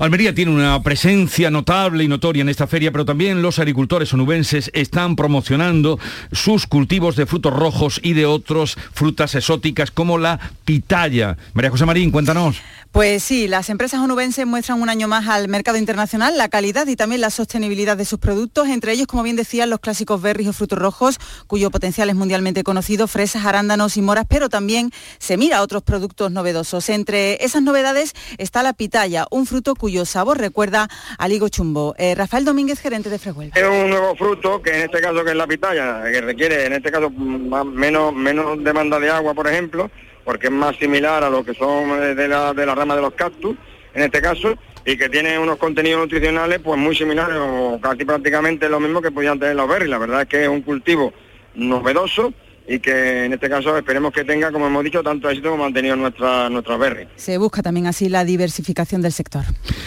[0.00, 4.70] Almería tiene una presencia notable y notoria en esta feria, pero también los agricultores onubenses
[4.72, 5.98] están promocionando
[6.30, 11.36] sus cultivos de frutos rojos y de otras frutas exóticas como la pitaya.
[11.52, 12.60] María José Marín, cuéntanos.
[12.92, 16.96] Pues sí, las empresas onubenses muestran un año más al mercado internacional la calidad y
[16.96, 20.52] también la sostenibilidad de sus productos, entre ellos, como bien decían, los clásicos berries o
[20.52, 25.58] frutos rojos, cuyo potencial es mundialmente conocido, fresas, arándanos y moras, pero también se mira
[25.58, 26.88] a otros productos novedosos.
[26.88, 31.94] Entre esas novedades está la pitaya, un fruto cuyo sabor recuerda al higo chumbo.
[31.98, 33.52] Eh, Rafael Domínguez, gerente de Frehuel.
[33.54, 36.74] Es un nuevo fruto que en este caso que es la pitaya, que requiere en
[36.74, 39.90] este caso menos, menos demanda de agua, por ejemplo,
[40.24, 43.02] porque es más similar a lo que son eh, de la, de la rama de
[43.02, 43.56] los cactus,
[43.94, 48.68] en este caso, y que tiene unos contenidos nutricionales pues muy similares o casi prácticamente
[48.68, 49.90] lo mismo que podían tener los berries.
[49.90, 51.12] La verdad es que es un cultivo
[51.54, 52.32] novedoso
[52.68, 55.72] y que en este caso esperemos que tenga, como hemos dicho, tanto éxito como han
[55.72, 57.08] tenido nuestra, berries.
[57.16, 59.44] Se busca también así la diversificación del sector.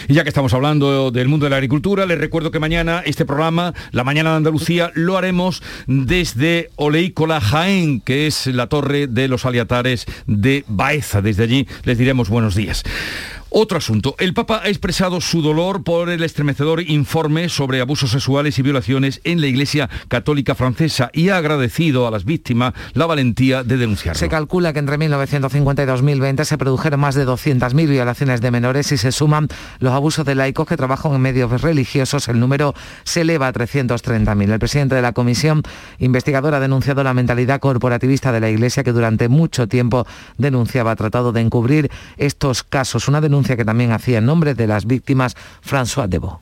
[0.08, 3.24] Y ya que estamos hablando del mundo de la agricultura, les recuerdo que mañana este
[3.24, 9.28] programa, La Mañana de Andalucía, lo haremos desde Oleícola Jaén, que es la torre de
[9.28, 11.22] los aliatares de Baeza.
[11.22, 12.82] Desde allí les diremos buenos días.
[13.54, 14.14] Otro asunto.
[14.18, 19.20] El Papa ha expresado su dolor por el estremecedor informe sobre abusos sexuales y violaciones
[19.24, 24.18] en la Iglesia Católica Francesa y ha agradecido a las víctimas la valentía de denunciarlo.
[24.18, 28.90] Se calcula que entre 1950 y 2020 se produjeron más de 200.000 violaciones de menores
[28.90, 29.48] y se suman
[29.80, 32.28] los abusos de laicos que trabajan en medios religiosos.
[32.28, 32.72] El número
[33.04, 34.50] se eleva a 330.000.
[34.50, 35.62] El presidente de la comisión
[35.98, 40.06] investigadora ha denunciado la mentalidad corporativista de la Iglesia que durante mucho tiempo
[40.38, 43.08] denunciaba, ha tratado de encubrir estos casos.
[43.08, 46.40] Una denuncia que también hacía en nombre de las víctimas François Debo.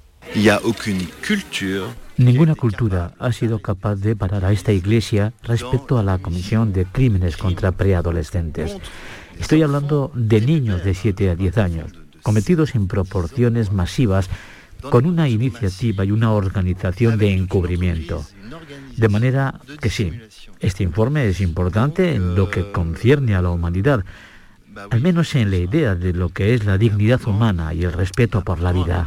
[2.16, 6.84] Ninguna cultura ha sido capaz de parar a esta iglesia respecto a la comisión de
[6.84, 8.76] crímenes contra preadolescentes.
[9.38, 14.28] Estoy hablando de niños de 7 a 10 años, cometidos en proporciones masivas
[14.90, 18.24] con una iniciativa y una organización de encubrimiento.
[18.96, 20.12] De manera que sí,
[20.60, 24.04] este informe es importante en lo que concierne a la humanidad,
[24.90, 28.42] al menos en la idea de lo que es la dignidad humana y el respeto
[28.42, 29.06] por la vida.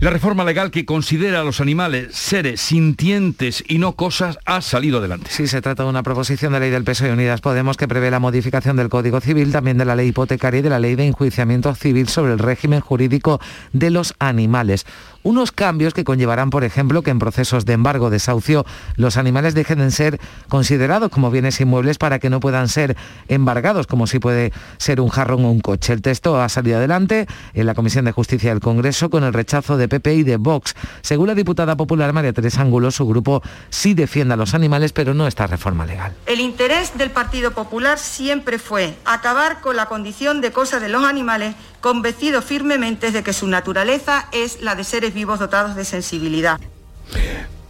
[0.00, 4.98] La reforma legal que considera a los animales seres sintientes y no cosas ha salido
[5.00, 5.28] adelante.
[5.28, 8.20] Sí, se trata de una proposición de ley del PSOE Unidas Podemos que prevé la
[8.20, 11.74] modificación del Código Civil, también de la ley hipotecaria y de la ley de enjuiciamiento
[11.74, 13.40] civil sobre el régimen jurídico
[13.72, 14.86] de los animales
[15.22, 18.64] unos cambios que conllevarán, por ejemplo, que en procesos de embargo, desahucio,
[18.96, 22.96] los animales dejen de ser considerados como bienes inmuebles para que no puedan ser
[23.28, 25.92] embargados, como si puede ser un jarrón o un coche.
[25.92, 29.76] El texto ha salido adelante en la Comisión de Justicia del Congreso con el rechazo
[29.76, 30.74] de PP y de Vox.
[31.02, 35.14] Según la diputada popular María Teresa Ángulo, su grupo sí defiende a los animales, pero
[35.14, 36.12] no esta reforma legal.
[36.26, 41.04] El interés del Partido Popular siempre fue acabar con la condición de cosa de los
[41.04, 46.58] animales convencido firmemente de que su naturaleza es la de seres vivos dotados de sensibilidad.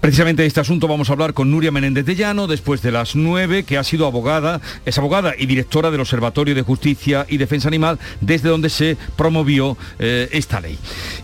[0.00, 3.16] Precisamente de este asunto vamos a hablar con Nuria Menéndez de Llano después de las
[3.16, 7.66] nueve, que ha sido abogada, es abogada y directora del Observatorio de Justicia y Defensa
[7.66, 10.78] Animal, desde donde se promovió eh, esta ley.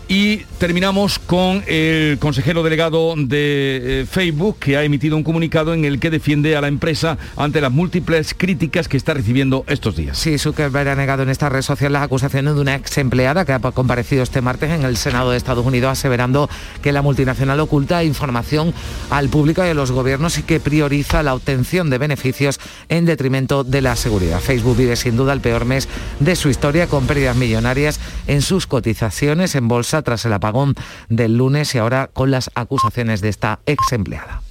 [0.09, 5.85] Y terminamos con el consejero delegado de eh, Facebook, que ha emitido un comunicado en
[5.85, 10.17] el que defiende a la empresa ante las múltiples críticas que está recibiendo estos días.
[10.17, 13.53] Sí, Zuckerberg ha negado en esta red social las acusaciones de una ex empleada que
[13.53, 16.49] ha comparecido este martes en el Senado de Estados Unidos aseverando
[16.81, 18.64] que la multinacional oculta información
[19.09, 23.63] al público y a los gobiernos y que prioriza la obtención de beneficios en detrimento
[23.63, 24.39] de la seguridad.
[24.39, 25.87] Facebook vive sin duda el peor mes
[26.19, 30.75] de su historia con pérdidas millonarias en sus cotizaciones en bolsa tras el apagón
[31.09, 34.41] del lunes y ahora con las acusaciones de esta ex empleada.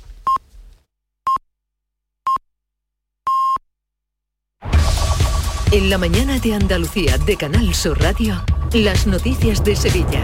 [5.74, 10.22] En la mañana de Andalucía de Canal Sur Radio, las noticias de Sevilla.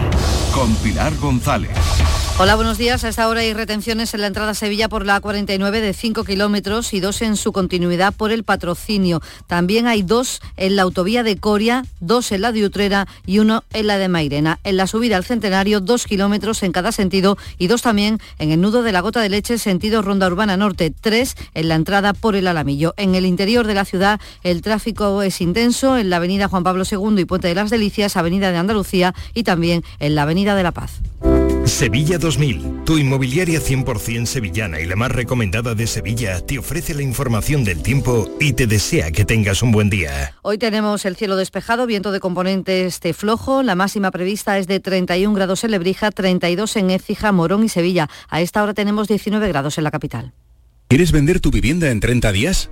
[0.53, 1.77] Con Pilar González.
[2.39, 3.03] Hola, buenos días.
[3.03, 6.23] A esta hora hay retenciones en la entrada a Sevilla por la A49 de 5
[6.23, 9.21] kilómetros y dos en su continuidad por el patrocinio.
[9.45, 13.63] También hay dos en la autovía de Coria, dos en la de Utrera y uno
[13.73, 14.59] en la de Mairena.
[14.63, 18.59] En la subida al Centenario, dos kilómetros en cada sentido y dos también en el
[18.59, 22.35] nudo de la Gota de Leche, sentido Ronda Urbana Norte, tres en la entrada por
[22.35, 22.95] el Alamillo.
[22.97, 26.85] En el interior de la ciudad el tráfico es intenso en la avenida Juan Pablo
[26.89, 30.63] II y Puente de las Delicias, avenida de Andalucía y también en la avenida de
[30.63, 31.01] la Paz.
[31.65, 37.03] Sevilla 2000, tu inmobiliaria 100% sevillana y la más recomendada de Sevilla, te ofrece la
[37.03, 40.33] información del tiempo y te desea que tengas un buen día.
[40.41, 44.79] Hoy tenemos el cielo despejado, viento de componente este flojo, la máxima prevista es de
[44.79, 48.09] 31 grados en Lebrija, 32 en Écija, Morón y Sevilla.
[48.27, 50.33] A esta hora tenemos 19 grados en la capital.
[50.87, 52.71] ¿Quieres vender tu vivienda en 30 días?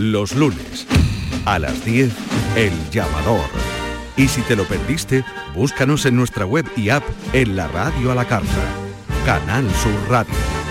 [0.00, 0.86] Los lunes
[1.44, 2.10] a las 10,
[2.56, 3.44] El Llamador.
[4.16, 7.02] Y si te lo perdiste, búscanos en nuestra web y app
[7.34, 8.48] en la radio a la carta.
[9.26, 10.69] Canal Sur Radio.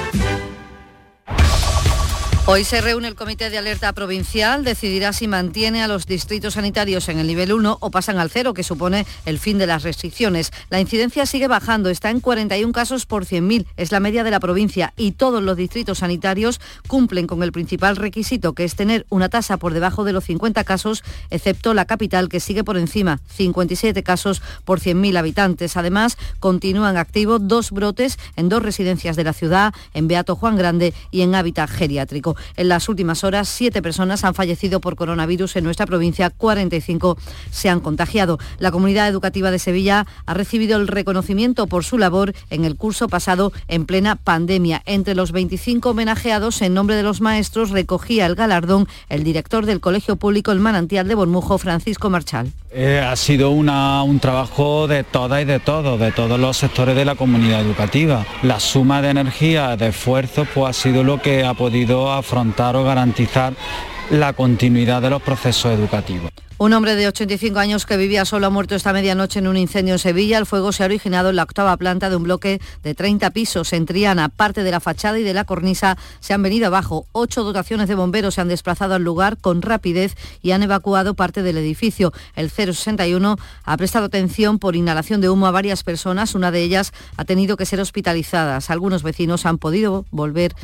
[2.51, 7.07] Hoy se reúne el Comité de Alerta Provincial, decidirá si mantiene a los distritos sanitarios
[7.07, 10.51] en el nivel 1 o pasan al cero, que supone el fin de las restricciones.
[10.71, 14.39] La incidencia sigue bajando, está en 41 casos por 100.000, es la media de la
[14.39, 19.29] provincia y todos los distritos sanitarios cumplen con el principal requisito, que es tener una
[19.29, 24.01] tasa por debajo de los 50 casos, excepto la capital, que sigue por encima, 57
[24.01, 25.77] casos por 100.000 habitantes.
[25.77, 30.95] Además, continúan activos dos brotes en dos residencias de la ciudad, en Beato Juan Grande
[31.11, 32.38] y en hábitat geriátrico.
[32.57, 37.17] En las últimas horas, siete personas han fallecido por coronavirus en nuestra provincia, 45
[37.51, 38.39] se han contagiado.
[38.57, 43.07] La comunidad educativa de Sevilla ha recibido el reconocimiento por su labor en el curso
[43.07, 44.81] pasado en plena pandemia.
[44.85, 49.79] Entre los 25 homenajeados, en nombre de los maestros, recogía el galardón el director del
[49.79, 52.51] Colegio Público El Manantial de Bormujo, Francisco Marchal.
[52.71, 57.03] Eh, ha sido un trabajo de todas y de todos, de todos los sectores de
[57.03, 58.25] la comunidad educativa.
[58.43, 62.83] La suma de energía, de esfuerzo, pues ha sido lo que ha podido afrontar o
[62.83, 63.53] garantizar
[64.09, 66.31] la continuidad de los procesos educativos.
[66.61, 69.93] Un hombre de 85 años que vivía solo ha muerto esta medianoche en un incendio
[69.93, 70.37] en Sevilla.
[70.37, 73.71] El fuego se ha originado en la octava planta de un bloque de 30 pisos
[73.71, 74.27] en Triana.
[74.27, 77.05] Parte de la fachada y de la cornisa se han venido abajo.
[77.13, 81.43] Ocho dotaciones de bomberos se han desplazado al lugar con rapidez y han evacuado parte
[81.43, 82.11] del edificio.
[82.35, 86.35] El 061 ha prestado atención por inhalación de humo a varias personas.
[86.35, 88.69] Una de ellas ha tenido que ser hospitalizadas.
[88.69, 90.55] Algunos vecinos no han podido volver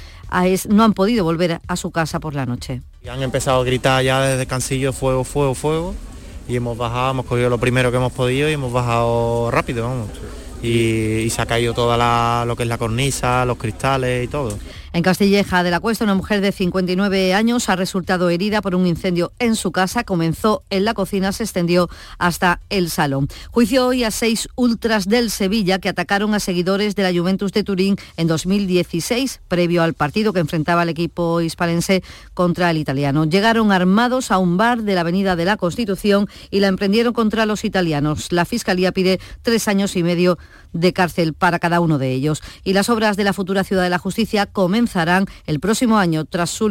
[1.67, 2.81] a su casa por la noche.
[3.05, 5.93] Y han empezado a gritar ya desde Cancillo fuego, fuego, fuego.
[6.47, 10.09] Y hemos bajado, hemos cogido lo primero que hemos podido y hemos bajado rápido, vamos.
[10.63, 14.27] Y, y se ha caído toda la, lo que es la cornisa, los cristales y
[14.27, 14.57] todo.
[14.95, 18.87] En Castilleja de la Cuesta, una mujer de 59 años ha resultado herida por un
[18.87, 20.05] incendio en su casa.
[20.05, 23.27] Comenzó en la cocina, se extendió hasta el salón.
[23.51, 27.65] Juicio hoy a seis ultras del Sevilla que atacaron a seguidores de la Juventus de
[27.65, 32.01] Turín en 2016, previo al partido que enfrentaba al equipo hispalense
[32.33, 33.25] contra el italiano.
[33.25, 37.45] Llegaron armados a un bar de la Avenida de la Constitución y la emprendieron contra
[37.45, 38.31] los italianos.
[38.31, 40.37] La Fiscalía pide tres años y medio
[40.71, 42.43] de cárcel para cada uno de ellos.
[42.63, 44.45] Y las obras de la futura Ciudad de la Justicia
[44.85, 46.69] comenzarán el próximo año, tras su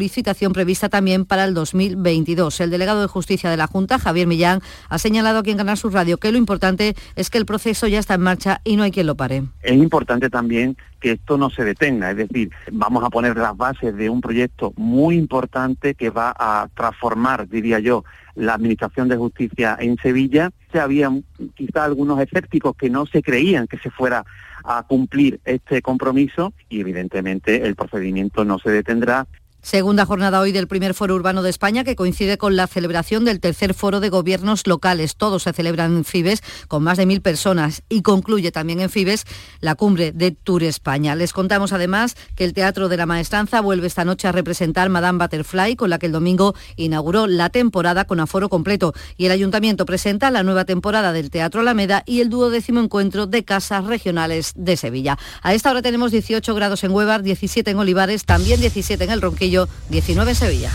[0.53, 2.61] prevista también para el 2022.
[2.61, 5.92] El delegado de Justicia de la Junta, Javier Millán, ha señalado aquí en Canal Sur
[5.92, 8.92] Radio que lo importante es que el proceso ya está en marcha y no hay
[8.92, 9.42] quien lo pare.
[9.62, 12.12] Es importante también que esto no se detenga.
[12.12, 16.69] Es decir, vamos a poner las bases de un proyecto muy importante que va a
[16.73, 18.04] transformar, diría yo,
[18.37, 20.52] la Administración de Justicia en Sevilla.
[20.73, 21.10] Había
[21.54, 24.25] quizá algunos escépticos que no se creían que se fuera
[24.65, 29.27] a cumplir este compromiso y evidentemente el procedimiento no se detendrá
[29.65, 33.40] Segunda jornada hoy del primer Foro Urbano de España que coincide con la celebración del
[33.40, 35.17] tercer Foro de Gobiernos Locales.
[35.17, 39.25] Todos se celebran en Fibes con más de mil personas y concluye también en Fibes
[39.60, 41.15] la cumbre de Tour España.
[41.15, 45.19] Les contamos además que el Teatro de la Maestranza vuelve esta noche a representar Madame
[45.25, 49.87] Butterfly con la que el domingo inauguró la temporada con aforo completo y el Ayuntamiento
[49.87, 54.77] presenta la nueva temporada del Teatro Alameda y el duodécimo encuentro de casas regionales de
[54.77, 55.17] Sevilla.
[55.40, 59.23] A esta hora tenemos 18 grados en Huevar, 17 en Olivares, también 17 en el
[59.23, 59.54] Ronquillo
[59.90, 60.71] 19 Sevilla.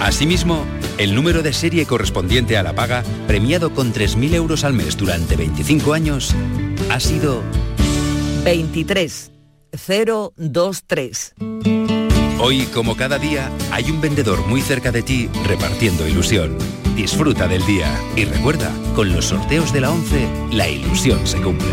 [0.00, 0.64] Asimismo,
[0.96, 5.36] el número de serie correspondiente a la paga, premiado con 3.000 euros al mes durante
[5.36, 6.34] 25 años,
[6.88, 7.42] ha sido
[8.44, 11.34] 23023.
[12.48, 16.56] Hoy, como cada día, hay un vendedor muy cerca de ti repartiendo ilusión.
[16.96, 21.68] Disfruta del día y recuerda, con los sorteos de la 11, la ilusión se cumple.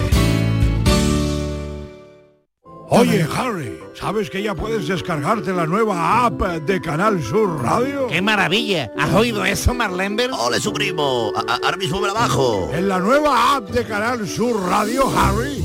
[2.89, 8.07] Oye, Harry, ¿sabes que ya puedes descargarte la nueva app de Canal Sur Radio?
[8.07, 8.91] ¡Qué maravilla!
[8.97, 10.30] ¿Has oído eso, Marlenber?
[10.34, 11.32] ¡Ole, su primo!
[11.63, 12.69] Ahora mismo me la bajo.
[12.73, 15.64] En la nueva app de Canal Sur Radio, Harry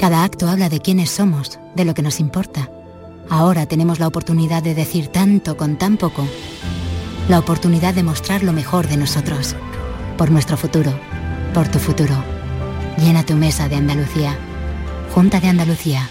[0.00, 2.70] cada acto habla de quiénes somos, de lo que nos importa.
[3.28, 6.26] Ahora tenemos la oportunidad de decir tanto con tan poco.
[7.28, 9.54] La oportunidad de mostrar lo mejor de nosotros.
[10.16, 10.98] Por nuestro futuro.
[11.52, 12.14] Por tu futuro.
[12.96, 14.38] Llena tu mesa de Andalucía.
[15.12, 16.08] Junta de Andalucía.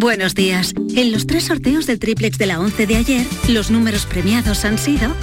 [0.00, 0.74] Buenos días.
[0.96, 4.78] En los tres sorteos del triplex de la 11 de ayer, los números premiados han
[4.78, 5.14] sido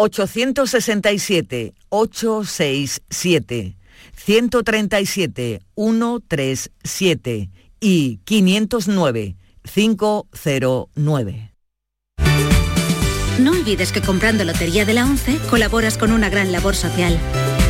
[0.00, 3.76] 867 867
[4.16, 11.50] 137 137 y 509 509.
[13.40, 17.18] No olvides que comprando Lotería de la 11 colaboras con una gran labor social.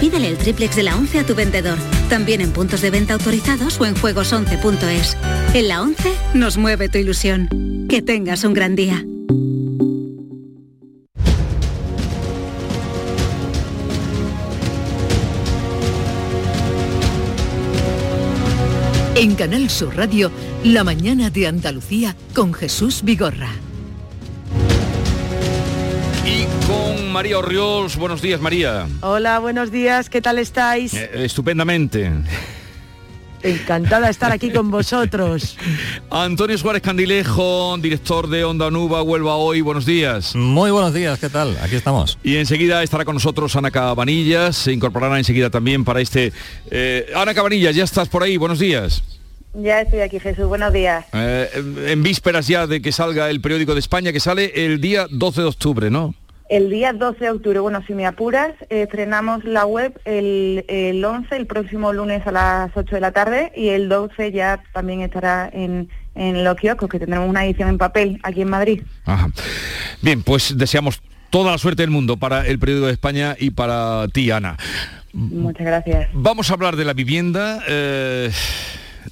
[0.01, 1.79] Pídele el triplex de la 11 a tu vendedor,
[2.09, 5.17] también en puntos de venta autorizados o en juegos11.es.
[5.55, 7.49] En la 11 nos mueve tu ilusión.
[7.89, 9.05] Que tengas un gran día.
[19.41, 20.31] Canal Sur Radio,
[20.65, 23.49] La mañana de Andalucía con Jesús Vigorra.
[26.27, 28.87] Y con María Orriols, buenos días María.
[29.01, 30.93] Hola, buenos días, ¿qué tal estáis?
[30.93, 32.13] Eh, estupendamente.
[33.43, 35.57] Encantada de estar aquí con vosotros.
[36.11, 40.37] Antonio Suárez Candilejo, director de Onda Nuba, Huelva Hoy, buenos días.
[40.37, 41.57] Muy buenos días, ¿qué tal?
[41.63, 42.19] Aquí estamos.
[42.23, 46.31] Y enseguida estará con nosotros Ana Cabanillas, se incorporará enseguida también para este...
[46.71, 49.03] Eh, Ana Cabanillas, ya estás por ahí, buenos días.
[49.55, 50.47] Ya estoy aquí, Jesús.
[50.47, 51.05] Buenos días.
[51.13, 51.49] Eh,
[51.89, 55.41] en vísperas ya de que salga el periódico de España, que sale el día 12
[55.43, 56.15] de octubre, ¿no?
[56.49, 61.37] El día 12 de octubre, bueno, si me apuras, estrenamos la web el, el 11,
[61.37, 65.49] el próximo lunes a las 8 de la tarde, y el 12 ya también estará
[65.53, 68.83] en, en los kioscos, que tendremos una edición en papel aquí en Madrid.
[69.05, 69.29] Ajá.
[70.03, 74.09] Bien, pues deseamos toda la suerte del mundo para el periódico de España y para
[74.09, 74.57] ti, Ana.
[75.13, 76.09] Muchas gracias.
[76.13, 77.63] Vamos a hablar de la vivienda.
[77.69, 78.31] Eh,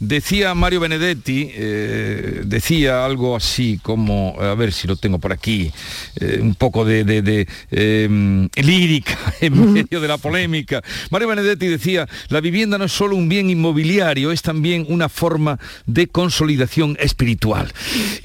[0.00, 5.72] Decía Mario Benedetti, eh, decía algo así como, a ver si lo tengo por aquí,
[6.16, 10.82] eh, un poco de, de- de, eh, lírica en medio de la polémica.
[11.10, 15.58] Mario Benedetti decía, la vivienda no es solo un bien inmobiliario, es también una forma
[15.86, 17.72] de consolidación espiritual.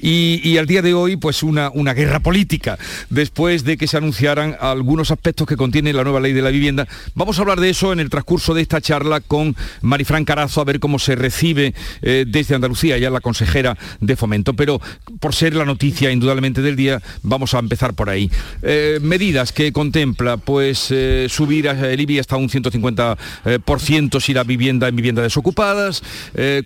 [0.00, 2.78] Y, y al día de hoy, pues una, una guerra política,
[3.10, 6.86] después de que se anunciaran algunos aspectos que contiene la nueva ley de la vivienda.
[7.14, 10.64] Vamos a hablar de eso en el transcurso de esta charla con Marifran Carazo, a
[10.64, 14.54] ver cómo se recibe eh, desde Andalucía, ya la consejera de Fomento.
[14.54, 14.80] Pero
[15.20, 18.30] por ser la noticia indudablemente del día, vamos a empezar por ahí.
[18.62, 24.44] Eh, medidas que contempla, pues eh, subir el IBI hasta un 150% eh, si la
[24.44, 26.02] vivienda en viviendas desocupadas,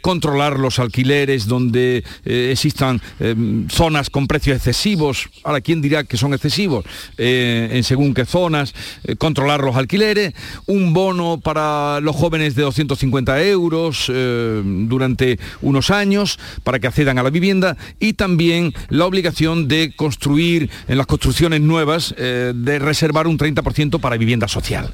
[0.01, 3.01] controlar los alquileres donde existan
[3.71, 5.29] zonas con precios excesivos.
[5.45, 6.85] Ahora, ¿quién dirá que son excesivos?
[7.17, 8.75] En según qué zonas,
[9.19, 10.35] controlar los alquileres,
[10.67, 14.11] un bono para los jóvenes de 250 euros
[14.87, 20.71] durante unos años para que accedan a la vivienda y también la obligación de construir
[20.87, 24.93] en las construcciones nuevas, eh, de reservar un 30% para vivienda social.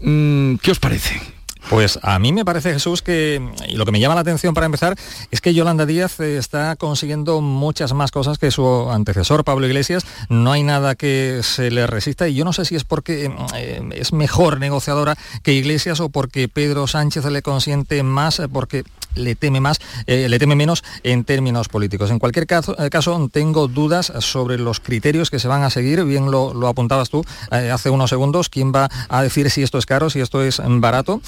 [0.00, 1.41] Mm, ¿Qué os parece?
[1.70, 4.66] Pues a mí me parece, Jesús, que y lo que me llama la atención para
[4.66, 4.96] empezar
[5.30, 10.04] es que Yolanda Díaz eh, está consiguiendo muchas más cosas que su antecesor, Pablo Iglesias.
[10.28, 13.88] No hay nada que se le resista y yo no sé si es porque eh,
[13.92, 18.84] es mejor negociadora que Iglesias o porque Pedro Sánchez le consiente más, eh, porque
[19.14, 22.10] le teme más, eh, le teme menos en términos políticos.
[22.10, 26.04] En cualquier caso, eh, caso, tengo dudas sobre los criterios que se van a seguir.
[26.04, 28.48] Bien lo, lo apuntabas tú eh, hace unos segundos.
[28.48, 31.20] ¿Quién va a decir si esto es caro, si esto es mm, barato?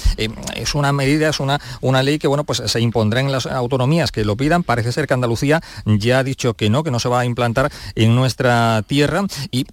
[0.55, 4.11] Es una medida, es una, una ley que bueno, pues se impondrá en las autonomías
[4.11, 4.63] que lo pidan.
[4.63, 7.71] Parece ser que Andalucía ya ha dicho que no, que no se va a implantar
[7.95, 9.65] en nuestra tierra y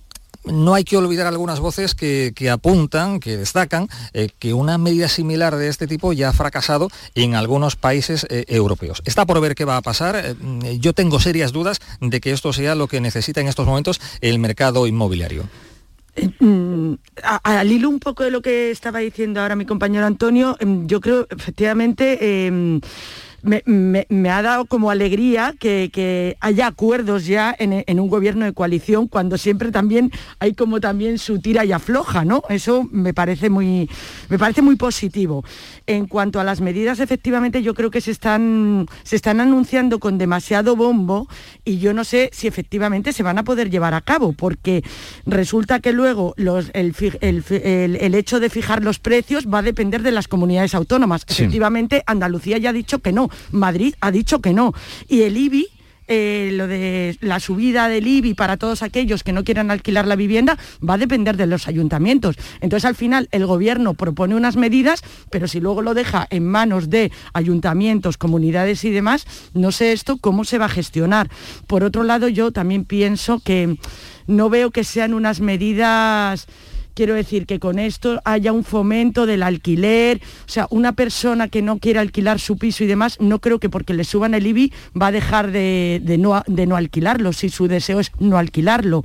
[0.44, 5.08] no hay que olvidar algunas voces que, que apuntan, que destacan, eh, que una medida
[5.08, 9.02] similar de este tipo ya ha fracasado en algunos países eh, europeos.
[9.04, 10.16] Está por ver qué va a pasar.
[10.16, 13.66] Eh, mm, yo tengo serias dudas de que esto sea lo que necesita en estos
[13.66, 15.44] momentos el mercado inmobiliario.
[16.40, 20.86] Mm, al hilo un poco de lo que estaba diciendo ahora mi compañero Antonio, em,
[20.86, 22.80] yo creo efectivamente em,
[23.42, 28.08] me, me- me ha dado como alegría que, que haya acuerdos ya en, en un
[28.08, 32.42] gobierno de coalición cuando siempre también hay como también su tira y afloja, ¿no?
[32.48, 33.88] Eso me parece muy,
[34.28, 35.44] me parece muy positivo.
[35.86, 40.18] En cuanto a las medidas, efectivamente yo creo que se están, se están anunciando con
[40.18, 41.28] demasiado bombo
[41.64, 44.82] y yo no sé si efectivamente se van a poder llevar a cabo, porque
[45.26, 49.46] resulta que luego los- el, fi- el fi- el- el hecho de fijar los precios
[49.52, 51.22] va a depender de las comunidades autónomas.
[51.26, 51.42] Sí.
[51.42, 54.72] Efectivamente, Andalucía ya ha dicho que no, Madrid ha dicho que no.
[55.08, 55.68] Y el IBI
[56.08, 60.16] eh, lo de la subida del IBI para todos aquellos que no quieran alquilar la
[60.16, 62.36] vivienda va a depender de los ayuntamientos.
[62.60, 66.90] Entonces, al final, el gobierno propone unas medidas, pero si luego lo deja en manos
[66.90, 71.30] de ayuntamientos, comunidades y demás, no sé esto cómo se va a gestionar.
[71.66, 73.78] Por otro lado, yo también pienso que
[74.26, 76.46] no veo que sean unas medidas
[76.94, 81.62] Quiero decir que con esto haya un fomento del alquiler, o sea, una persona que
[81.62, 84.72] no quiere alquilar su piso y demás, no creo que porque le suban el IBI
[85.00, 89.04] va a dejar de, de no, de no alquilarlo, si su deseo es no alquilarlo.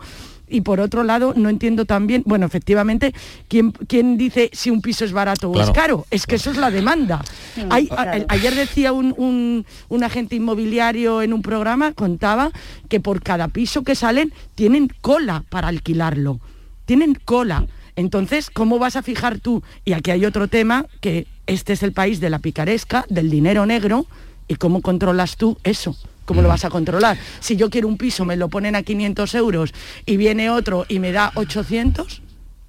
[0.49, 3.13] Y por otro lado, no entiendo también, bueno, efectivamente,
[3.49, 6.05] ¿quién, quién dice si un piso es barato o es caro?
[6.09, 7.21] Es que eso es la demanda.
[7.69, 12.51] Hay- a- a- ayer decía un, un- un agente inmobiliario en un programa, contaba
[12.88, 16.39] que por cada piso que salen tienen cola para alquilarlo.
[16.85, 17.67] Tienen cola.
[17.97, 19.63] Entonces, ¿cómo vas a fijar tú?
[19.83, 23.65] Y aquí hay otro tema, que este es el país de la picaresca, del dinero
[23.65, 24.05] negro,
[24.47, 25.97] y cómo controlas tú eso.
[26.23, 27.17] ¿Cómo lo vas a controlar?
[27.39, 29.73] Si yo quiero un piso, me lo ponen a 500 euros
[30.05, 32.21] y viene otro y me da 800,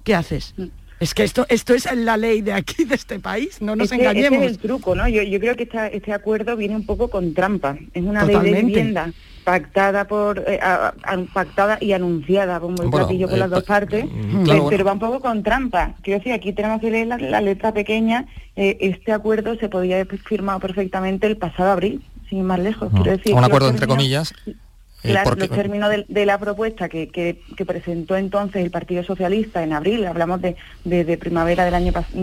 [0.03, 0.55] ¿qué haces?
[0.99, 4.41] Es que esto, esto es la ley de aquí, de este país, no nos engañemos.
[4.43, 5.07] es el truco, ¿no?
[5.07, 7.77] Yo, yo creo que esta- este acuerdo viene un poco con trampa.
[7.93, 9.11] Es una ley de vivienda
[9.45, 13.49] pactada por eh, a- a- pactada y anunciada como el Bueno, platillo por eh, las
[13.49, 14.69] dos pa- partes, mm, claro, pero, bueno.
[14.69, 15.95] pero va un poco con trampa.
[16.03, 18.27] Quiero decir, aquí tenemos que leer la, la letra pequeña.
[18.57, 22.91] Eh, este acuerdo se podía haber firmado perfectamente el pasado abril, sin ir más lejos.
[22.93, 24.33] Quiero decir, un acuerdo entre comillas.
[25.03, 28.71] Eh, Claro, porque- los términos de, de la propuesta que, que- que presentó entonces el
[28.71, 32.17] Partido Socialista en abril, hablamos de, de- de primavera del año pasado,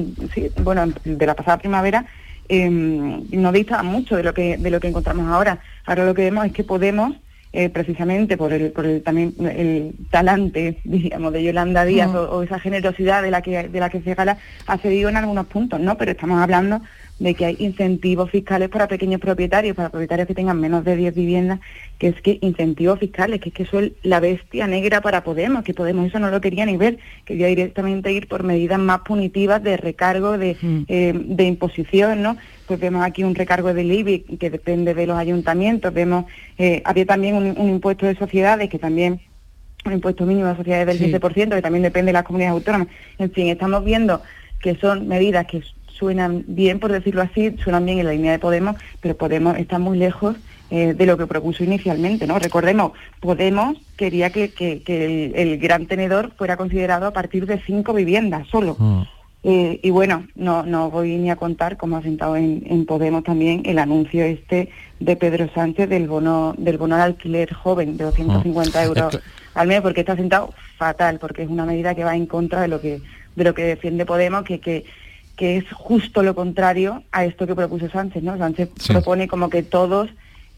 [0.62, 2.07] bueno, de la pasada primavera,
[2.49, 5.59] eh, no distaban mucho de lo que de lo que encontramos ahora.
[5.85, 7.16] Ahora lo que vemos es que Podemos,
[7.53, 12.14] eh, precisamente por el, por el también el talante, diríamos, de Yolanda Díaz Mm.
[12.16, 15.16] o, o esa generosidad de la que de la que se gala, ha cedido en
[15.16, 15.97] algunos puntos, ¿no?
[15.97, 16.81] Pero estamos hablando
[17.18, 21.14] de que hay incentivos fiscales para pequeños propietarios, para propietarios que tengan menos de 10
[21.14, 21.60] viviendas,
[21.98, 25.64] que es que incentivos fiscales, que es que eso es la bestia negra para Podemos,
[25.64, 29.62] que Podemos eso no lo quería ni ver, quería directamente ir por medidas más punitivas
[29.62, 30.56] de recargo, de,
[30.88, 32.36] eh, de imposición, ¿no?
[32.66, 36.26] pues vemos aquí un recargo del IBI que depende de los ayuntamientos, vemos,
[36.58, 39.20] eh, había también un, un impuesto de sociedades que también
[39.84, 41.04] un impuesto mínimo de sociedades del Sí.
[41.12, 42.88] 15%, que también depende de las comunidades autónomas.
[43.18, 44.20] En fin, estamos viendo
[44.60, 45.62] que son medidas que
[45.99, 49.78] suenan bien, por decirlo así, suenan bien en la línea de Podemos, pero Podemos está
[49.78, 50.36] muy lejos
[50.70, 52.38] eh, de lo que propuso inicialmente, ¿no?
[52.38, 57.61] Recordemos, Podemos quería que, que- que el, el gran tenedor fuera considerado a partir de
[57.61, 58.76] cinco viviendas solo.
[59.49, 63.22] Eh, y bueno, no, no voy ni a contar, como ha sentado en, en Podemos
[63.22, 68.05] también, el anuncio este de Pedro Sánchez del bono del bono al alquiler joven de
[68.05, 68.84] 250 Mm.
[68.86, 69.20] euros
[69.55, 72.68] al mes, porque está sentado fatal, porque es una medida que va en contra de
[72.68, 73.01] lo que
[73.36, 74.84] de lo que defiende Podemos, que, que,
[75.37, 78.37] que es justo lo contrario a esto que propuso Sánchez, ¿no?
[78.39, 78.93] Sánchez Sí.
[78.93, 80.09] propone como que todos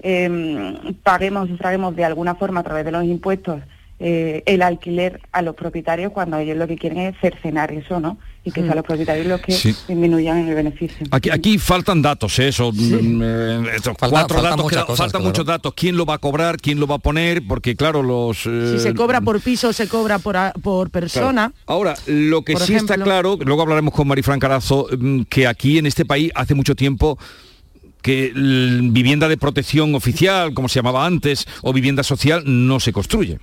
[0.01, 3.61] eh, paguemos, sufraguemos de alguna forma a través de los impuestos
[4.01, 8.16] eh, el alquiler a los propietarios cuando ellos lo que quieren es cercenar eso, ¿no?
[8.44, 8.64] Y que Mm.
[8.66, 9.74] sean los propietarios los que Sí.
[9.88, 11.05] disminuyan el beneficio.
[11.11, 12.49] Aquí, aquí faltan datos, ¿eh?
[12.49, 15.30] Eso, mm, eh, estos Falta- cuatro faltan datos, muchas que- cosas, faltan claro.
[15.30, 15.74] muchos datos.
[15.74, 16.59] ¿Quién lo va a cobrar?
[16.59, 17.42] ¿Quién lo va a poner?
[17.46, 18.46] Porque claro, los...
[18.46, 21.49] eh, Si se cobra por piso, se cobra por, a- por persona.
[21.51, 21.64] Claro.
[21.66, 25.76] Ahora, lo que Por sí está claro, luego hablaremos con Marifran Carazo, mm, que aquí
[25.78, 27.18] en este país hace mucho tiempo
[28.01, 33.40] que vivienda de protección oficial, como se llamaba antes, o vivienda social, no se construye.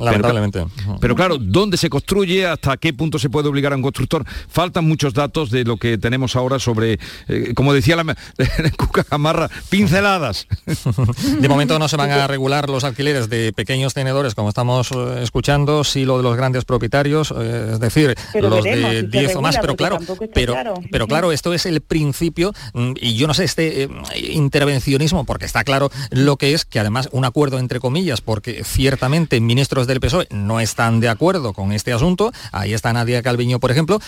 [0.00, 0.66] Lamentablemente.
[0.76, 2.46] Pero, pero claro, ¿dónde se construye?
[2.46, 4.24] ¿Hasta qué punto se puede obligar a un constructor?
[4.48, 8.04] Faltan muchos datos de lo que tenemos ahora sobre, eh, como decía la,
[8.76, 10.46] Cuca Gamarra, pinceladas.
[11.40, 15.20] De momento no se van a regular los alquileres de pequeños tenedores, como estamos eh,
[15.22, 19.10] escuchando, sí lo de los grandes propietarios, eh, es decir, Pero los veremos de si
[19.10, 19.98] se 10 o más, pero claro,
[20.34, 20.74] pero, claro.
[20.90, 23.88] pero claro, esto es el principio mm, y yo no sé este eh,
[24.32, 29.40] intervencionismo, porque está claro lo que es, que además un acuerdo entre comillas, porque ciertamente
[29.86, 34.00] del PSOE no están de acuerdo con este asunto, ahí está Nadia Calviño, por ejemplo,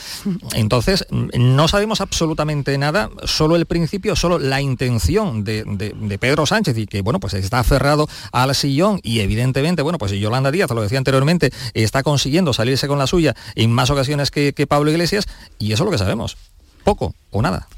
[0.54, 6.18] entonces mm, no sabemos absolutamente nada, solo el principio, solo la intención de, de- de
[6.18, 10.50] Pedro Sánchez y que, bueno, pues está aferrado al sillón y evidentemente, bueno, pues Yolanda
[10.50, 14.66] Díaz, lo decía anteriormente, está consiguiendo salirse con la suya en más ocasiones que, que
[14.66, 15.26] Pablo Iglesias
[15.58, 16.36] y eso es lo que sabemos,
[16.84, 17.68] poco o nada.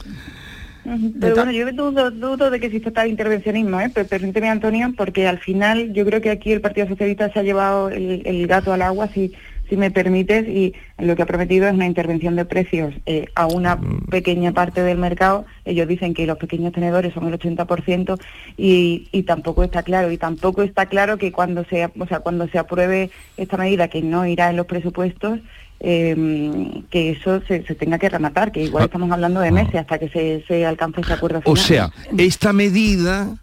[1.21, 3.91] Pero bueno, yo dudo, dudo de que exista tal intervencionismo, ¿eh?
[3.93, 7.43] Pero permíteme, Antonio, porque al final yo creo que aquí el Partido Socialista se ha
[7.43, 9.33] llevado el, el gato al agua, si,
[9.69, 13.47] si me permites, y lo que ha prometido es una intervención de precios eh, a
[13.47, 13.81] una
[14.11, 15.47] pequeña parte del mercado.
[15.65, 18.21] Ellos dicen que los pequeños tenedores son el 80%
[18.57, 20.11] y, y tampoco está claro.
[20.11, 24.03] Y tampoco está claro que cuando se, o sea, cuando se apruebe esta medida, que
[24.03, 25.41] no irá en los presupuestos,
[25.81, 29.99] eh, que eso se, se tenga que rematar, que igual estamos hablando de meses hasta
[29.99, 31.65] que se, se alcance ese acuerdo O final.
[31.65, 33.37] sea, esta medida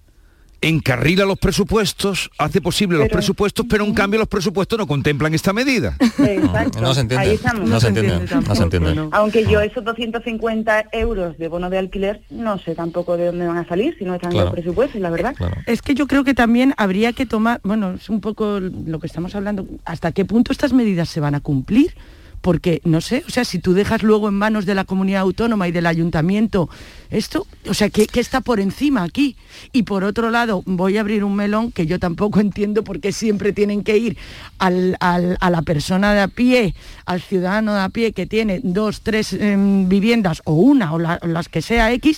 [0.63, 5.53] encarrila los presupuestos, hace posible los presupuestos, pero en cambio los presupuestos no contemplan esta
[5.53, 5.97] medida.
[6.19, 6.79] Exacto.
[6.79, 7.67] No se entiende, Ahí estamos.
[7.67, 9.07] no se entiende, no se entiende.
[9.11, 13.57] Aunque yo esos 250 euros de bono de alquiler no sé tampoco de dónde van
[13.57, 14.45] a salir si no están en Claro.
[14.49, 15.33] los presupuestos, la verdad.
[15.65, 19.07] Es que yo creo que también habría que tomar, bueno, es un poco lo que
[19.07, 21.95] estamos hablando, hasta qué punto estas medidas se van a cumplir.
[22.41, 25.67] Porque, no sé, o sea, si tú dejas luego en manos de la comunidad autónoma
[25.67, 26.69] y del ayuntamiento
[27.11, 29.35] esto, o sea, ¿qué, qué está por encima aquí?
[29.73, 33.11] Y por otro lado, voy a abrir un melón que yo tampoco entiendo por qué
[33.11, 34.17] siempre tienen que ir
[34.57, 36.73] al- al- a la persona de a pie,
[37.05, 41.27] al ciudadano de a pie que tiene dos, tres em, viviendas o una o, o
[41.27, 42.17] las que sea X,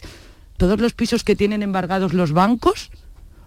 [0.56, 2.92] todos los pisos que tienen embargados los bancos.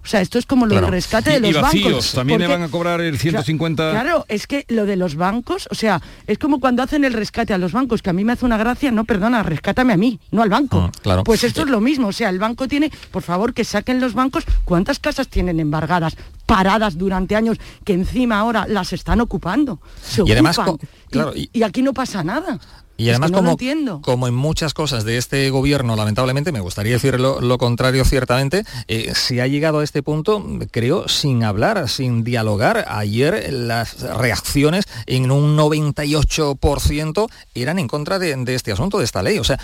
[0.07, 0.86] O sea, esto es como lo Claro.
[0.86, 2.12] del rescate de los y vacíos, bancos.
[2.12, 3.90] también le van a cobrar el 150.
[3.90, 7.52] Claro, es que lo de los bancos, o sea, es como cuando hacen el rescate
[7.52, 10.20] a los bancos, que a mí me hace una gracia, no, perdona, rescátame a mí,
[10.30, 10.92] no al banco.
[11.02, 11.24] claro.
[11.24, 14.14] Pues esto es lo mismo, o sea, el banco tiene, por favor, que saquen los
[14.14, 19.80] bancos, ¿cuántas casas tienen embargadas, paradas durante años, que encima ahora las están ocupando?
[20.02, 22.61] Se Y además, ocupan, co- claro, y, y aquí no pasa nada.
[22.99, 24.01] Y Es además, que no lo como, entiendo.
[24.03, 28.64] como en muchas cosas de este gobierno, lamentablemente, me gustaría decir lo, lo contrario ciertamente,
[28.88, 32.86] eh, se ha llegado a este punto, creo, sin hablar, sin dialogar.
[32.88, 39.22] Ayer las reacciones en un 98% eran en contra de, de este asunto, de esta
[39.22, 39.38] ley.
[39.38, 39.59] O sea,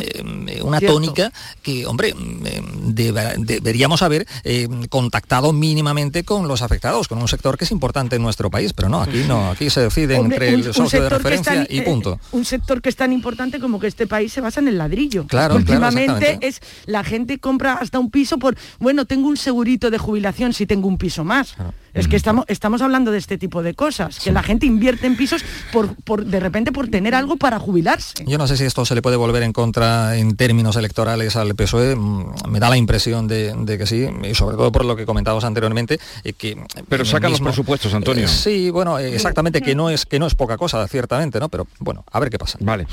[0.00, 0.94] eh, una Cierto.
[0.96, 2.10] tónica que, hombre,
[2.44, 7.70] eh, deba- deberíamos haber eh, contactado mínimamente con los afectados, con un sector que es
[7.70, 10.74] importante en nuestro país, pero no, aquí no, aquí se decide Hombre, entre un- el
[10.74, 12.18] socio de referencia tan, y punto.
[12.32, 15.26] un sector que es tan importante como que este país se basa en el ladrillo.
[15.26, 19.98] Claro, Últimamente es la gente compra hasta un piso por, bueno, tengo un segurito de
[19.98, 21.54] jubilación si tengo un piso más.
[21.94, 25.16] Es que estamos, estamos hablando de este tipo de cosas, que la gente invierte en
[25.16, 28.24] pisos por, por, de repente por tener algo para jubilarse.
[28.26, 31.54] Yo no sé si esto se le puede volver en contra en términos electorales al
[31.54, 35.04] PSOE, mm, me da la impresión de, que sí, y sobre todo por lo que
[35.04, 36.56] comentábamos anteriormente, eh, que...
[36.88, 38.24] Pero sacan los presupuestos, Antonio.
[38.24, 41.48] Eh, sí, bueno, eh, exactamente, que no es que no es poca cosa, ciertamente, ¿no?
[41.48, 42.58] Pero bueno, a ver qué pasa.
[42.60, 42.86] Vale.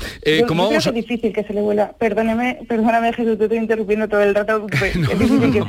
[0.46, 4.20] como vamos es difícil que se le vuelva, perdóneme, perdóname Jesús, te estoy interrumpiendo todo
[4.22, 5.64] el rato, es difícil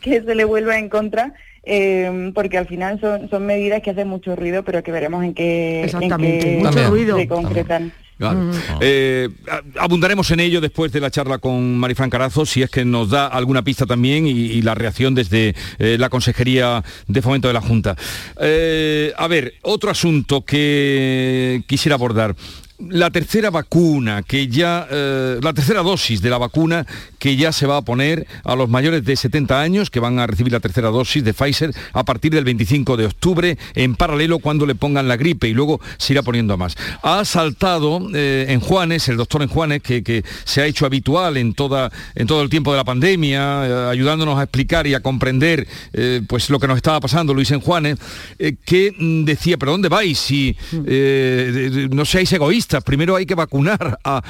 [0.00, 4.08] que se le vuelva en contra eh, porque al final son, son medidas que hacen
[4.08, 7.92] mucho ruido, pero que veremos en qué, se concretan.
[8.18, 8.50] Mm.
[8.80, 9.28] Eh,
[9.78, 13.26] abundaremos en ello después de la charla con Marifran Carazo, si es que nos da
[13.26, 17.96] alguna pista también y, la reacción desde eh, la Consejería de Fomento de la Junta.
[18.36, 22.34] a ver, otro asunto que quisiera abordar
[22.88, 26.86] la tercera vacuna que ya, eh, la tercera dosis de la vacuna
[27.18, 30.26] que ya se va a poner a los mayores de 70 años que van a
[30.26, 34.64] recibir la tercera dosis de Pfizer a partir del 25 de octubre, en paralelo cuando
[34.64, 36.76] le pongan la gripe y luego se irá poniendo a más.
[37.02, 41.54] Ha saltado eh, en Juanes, el doctor en Juanes, que, se ha hecho habitual en,
[41.54, 45.66] toda, en todo el tiempo de la pandemia, eh, ayudándonos a explicar y a comprender
[46.26, 47.98] pues lo que nos estaba pasando, Luis en Juanes,
[48.64, 50.18] que mm, decía, pero ¿dónde vais?
[50.18, 50.56] Si
[51.90, 54.22] no seáis egoístas Primero hay que vacunar a,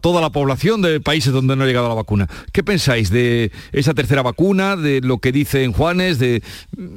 [0.00, 2.28] toda la población de países donde no ha llegado la vacuna.
[2.52, 6.42] ¿Qué pensáis de esa tercera vacuna, de lo que dicen Juanes, de,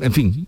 [0.01, 0.47] en fin?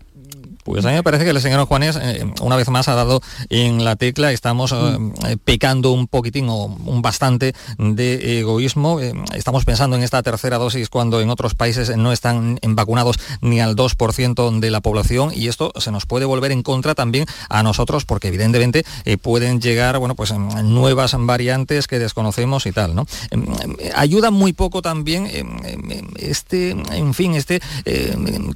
[0.64, 3.20] Pues a mí me parece que el señor Juanes eh, una vez más ha dado
[3.50, 5.12] en la tecla, estamos eh, mm.
[5.26, 8.98] eh, pecando un poquitín o un bastante de egoísmo.
[9.34, 13.76] estamos pensando en esta tercera dosis cuando en otros países no están vacunados ni al
[13.76, 18.06] 2% de la población y esto se nos puede volver en contra también a nosotros
[18.06, 18.84] porque evidentemente
[19.20, 22.94] pueden llegar bueno, pues, nuevas variantes que desconocemos y tal.
[22.94, 23.06] ¿no?
[23.30, 23.44] Em,
[23.94, 25.28] ayuda muy poco también
[26.16, 27.60] este, en fin, este,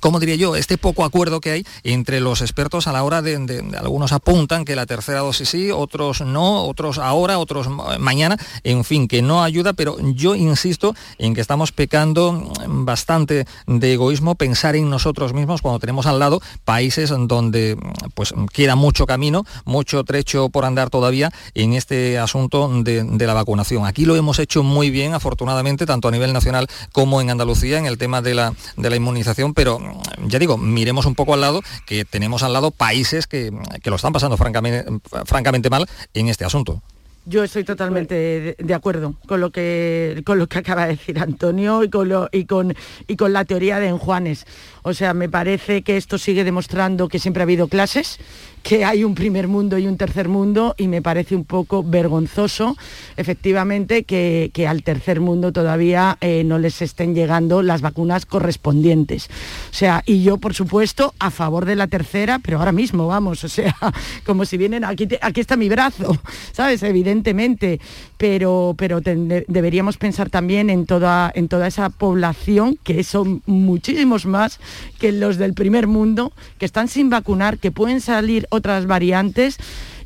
[0.01, 0.57] ¿cómo diría yo?
[0.57, 1.67] Este poco acuerdo que hay
[1.99, 3.35] entre los expertos a la hora de,
[3.77, 7.69] algunos apuntan que la tercera dosis sí, otros no, otros ahora, otros
[7.99, 13.93] mañana, en fin, que no ayuda, pero yo insisto en que estamos pecando bastante de
[13.93, 17.77] egoísmo pensar en nosotros mismos cuando tenemos al lado países donde
[18.15, 23.35] pues queda mucho camino, mucho trecho por andar todavía en este asunto de, de la
[23.35, 23.87] vacunación.
[23.87, 27.87] Aquí lo hemos hecho muy bien, afortunadamente, tanto a nivel nacional como en Andalucía, en
[27.87, 29.81] el tema de la, de la inmunización, pero
[30.27, 33.51] ya digo, miremos un poco al lado que tenemos al lado países que,
[33.85, 34.85] lo están pasando francamente,
[35.25, 36.83] francamente mal en este asunto.
[37.25, 41.85] Yo estoy totalmente de, acuerdo con lo que con lo que acaba de decir Antonio
[41.85, 42.75] y con y con
[43.07, 44.47] y con la teoría de Enjuanes.
[44.83, 48.19] O sea, me parece que esto sigue demostrando que siempre ha habido clases,
[48.63, 52.77] que hay un primer mundo y un tercer mundo y me parece un poco vergonzoso,
[53.17, 59.29] efectivamente, que, al tercer mundo todavía eh, no les estén llegando las vacunas correspondientes.
[59.71, 63.45] O sea, y yo, por supuesto, a favor de la tercera, pero ahora mismo, vamos,
[63.45, 63.77] o sea,
[64.27, 66.19] como si vienen, aquí, aquí está mi brazo,
[66.53, 66.83] ¿sabes?
[66.83, 67.81] Evidentemente,
[68.17, 74.59] pero, pero deberíamos pensar también en toda, en toda esa población, que son muchísimos más
[74.99, 79.59] que los del primer mundo, que están sin vacunar, que pueden salir otras variantes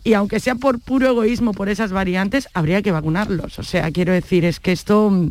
[0.05, 3.59] y aunque sea por puro egoísmo por esas variantes, habría que vacunarlos.
[3.59, 5.29] O sea, quiero decir, es que esto mm,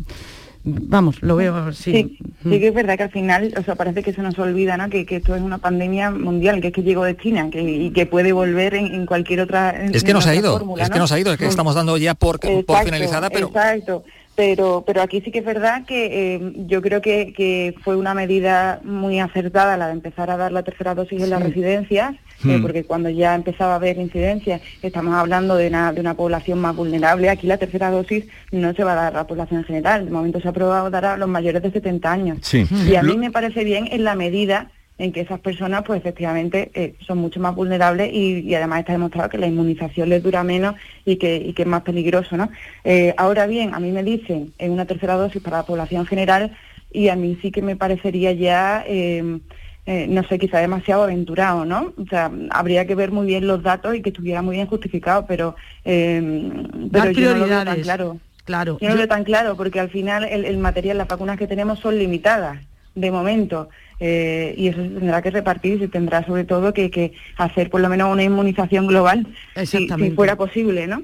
[0.64, 2.18] vamos, lo veo así.
[2.42, 4.88] Sí, que es verdad que al final, o sea, parece que se nos olvida, ¿no?
[4.88, 8.06] Que, esto es una pandemia mundial, que es que llegó de China que, y que
[8.06, 9.70] puede volver en, cualquier otra.
[9.70, 12.14] es que nos ha ido, es que nos ha ido, es que estamos dando ya
[12.14, 13.48] por, por finalizada, pero.
[13.48, 14.04] Exacto
[14.34, 18.80] pero, pero aquí sí que es verdad que eh, yo creo que, fue una medida
[18.82, 22.14] muy acertada la de empezar a dar la tercera dosis en las residencias,
[22.44, 22.62] eh, hmm.
[22.62, 26.74] porque cuando ya empezaba a haber incidencias, estamos hablando de una, de una población más
[26.74, 27.28] vulnerable.
[27.28, 30.10] Aquí la tercera dosis no se va a dar a la población en general, de
[30.10, 32.54] momento se ha aprobado dar a los mayores de 70 años.
[32.54, 34.70] Y a mí me parece bien en la medida
[35.02, 39.28] en que esas personas pues efectivamente eh, son mucho más vulnerables y, además está demostrado
[39.28, 42.36] que la inmunización les dura menos y que, es más peligroso.
[42.36, 42.50] ¿no?
[42.84, 46.56] Eh, ahora bien, a mí me dicen en una tercera dosis para la población general
[46.92, 48.84] y a mí sí que me parecería ya...
[48.86, 49.40] Em,
[49.84, 51.92] eh, no sé, quizá demasiado aventurado, ¿no?
[52.00, 55.26] O sea, habría que ver muy bien los datos y que estuviera muy bien justificado,
[55.26, 58.18] pero, em, pero yo no lo veo tan claro.
[58.44, 58.78] Claro.
[58.80, 61.48] Yo no lo veo tan claro, porque al final el, el material, las vacunas que
[61.48, 62.60] tenemos son limitadas
[62.94, 63.68] de momento.
[64.00, 67.80] Eh, y eso se tendrá que repartir y se tendrá sobre todo que, hacer por
[67.80, 69.26] lo menos una inmunización global,
[69.64, 71.02] si, fuera posible, ¿no?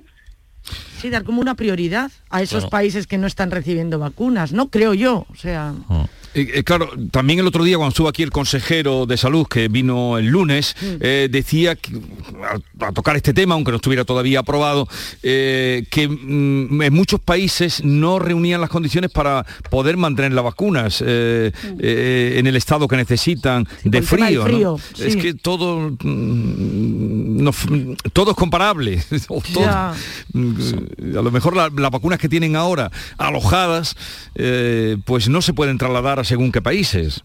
[0.98, 4.68] Sí, dar como una prioridad a esos países que no están recibiendo vacunas, ¿no?
[4.68, 5.74] Creo yo, o sea...
[5.88, 6.04] Mm.
[6.38, 9.66] Eh, eh, claro, también el otro día cuando estuvo aquí el consejero de salud que
[9.68, 10.84] vino el lunes, Mm.
[11.00, 11.92] eh, decía que,
[12.80, 14.86] a, a tocar este tema, aunque no estuviera todavía aprobado,
[15.22, 21.50] que mm, en muchos países no reunían las condiciones para poder mantener las vacunas eh,
[22.38, 24.04] en el estado que necesitan de Mm.
[24.04, 24.44] frío.
[24.98, 27.50] Es que todo, mm, no
[28.12, 29.02] todo es comparable.
[29.28, 29.94] o todo- Ya.
[30.32, 33.96] Mm, a lo mejor la- las vacunas que tienen ahora alojadas,
[35.04, 37.24] pues no se pueden trasladar a según qué países.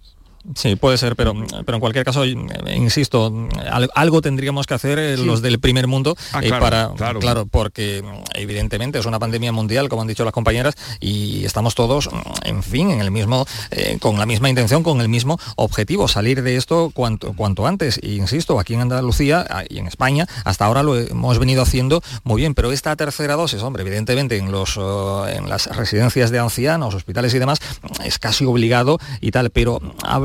[0.56, 1.34] Sí, puede ser, pero,
[1.66, 3.34] pero en cualquier caso, insisto,
[3.72, 5.24] al- algo tendríamos que hacer eh, Sí.
[5.26, 6.64] los del primer mundo Ah, eh, claro,
[6.96, 7.46] para, claro.
[7.46, 8.04] porque
[8.36, 12.10] evidentemente es una pandemia mundial, como han dicho las compañeras, y estamos todos,
[12.44, 16.42] en fin, en el mismo, eh, con la misma intención, con el mismo objetivo, salir
[16.44, 18.00] de esto cuanto, cuanto antes.
[18.02, 22.02] Y insisto, aquí en Andalucía ah, y en España, hasta ahora lo hemos venido haciendo
[22.24, 26.40] muy bien, pero esta tercera dosis, hombre, evidentemente en los oh, en las residencias de
[26.40, 27.60] ancianos, hospitales y demás,
[28.04, 29.80] es casi obligado y tal, pero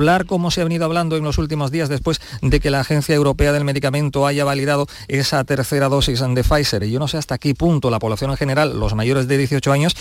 [0.08, 3.14] hablar como se ha venido hablando en los últimos días después de que la Agencia
[3.14, 7.36] Europea del Medicamento haya validado esa tercera dosis de Pfizer, y yo no sé hasta
[7.36, 9.94] qué punto la población en general, los mayores de 18 años,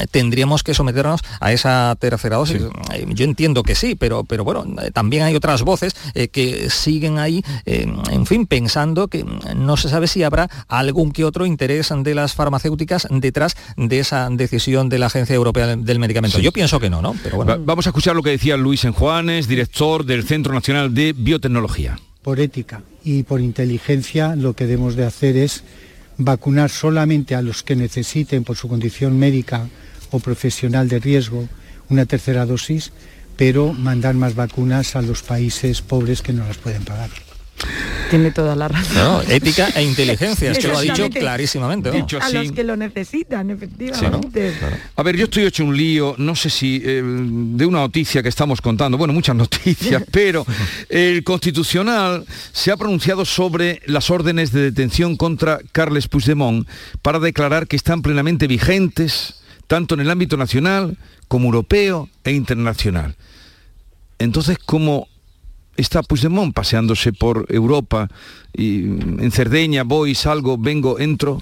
[0.00, 2.62] eh, tendríamos que someternos a esa tercera dosis.
[2.94, 6.70] Eh, Yo entiendo que sí, pero, pero bueno, eh, también hay otras voces eh, que
[6.70, 11.24] siguen ahí, eh, en fin, pensando que mm, no se sabe si habrá algún que
[11.24, 16.38] otro interés de las farmacéuticas detrás de esa decisión de la Agencia Europea del- Medicamento.
[16.38, 16.42] Sí.
[16.44, 17.14] Yo pienso que no, ¿no?
[17.22, 17.52] Pero bueno.
[17.52, 21.98] Va- vamos a escuchar lo que decía Luis Enjuanes, director del Centro Nacional de Biotecnología.
[22.22, 25.64] por ética y por inteligencia lo que debemos de hacer es
[26.18, 29.68] vacunar solamente a los que necesiten por su condición médica
[30.10, 31.48] o profesional de riesgo
[31.88, 32.92] una tercera dosis,
[33.36, 37.10] pero mandar más vacunas a los países pobres que no las pueden pagar.
[38.10, 38.96] Tiene toda la razón.
[38.96, 41.90] No, ética e inteligencia, es que lo ha dicho clarísimamente.
[41.90, 41.96] ¿no?
[41.96, 42.34] Dicho a así.
[42.34, 44.52] los que lo necesitan, efectivamente.
[44.96, 48.28] A ver, yo estoy hecho un lío, no sé si eh, de una noticia que
[48.28, 50.44] estamos contando, bueno, muchas noticias, pero
[50.88, 56.68] el Constitucional se ha pronunciado sobre las órdenes de detención contra Carles Puigdemont
[57.02, 59.36] para declarar que están plenamente vigentes
[59.68, 60.98] tanto en el ámbito nacional
[61.28, 63.14] como europeo e internacional.
[64.18, 65.06] Entonces, ¿cómo
[65.80, 68.08] está Puigdemont paseándose por Europa
[68.52, 71.38] y en Cerdeña voy, salgo, vengo, entro?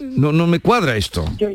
[0.00, 1.24] No, no me cuadra esto.
[1.38, 1.48] Yo,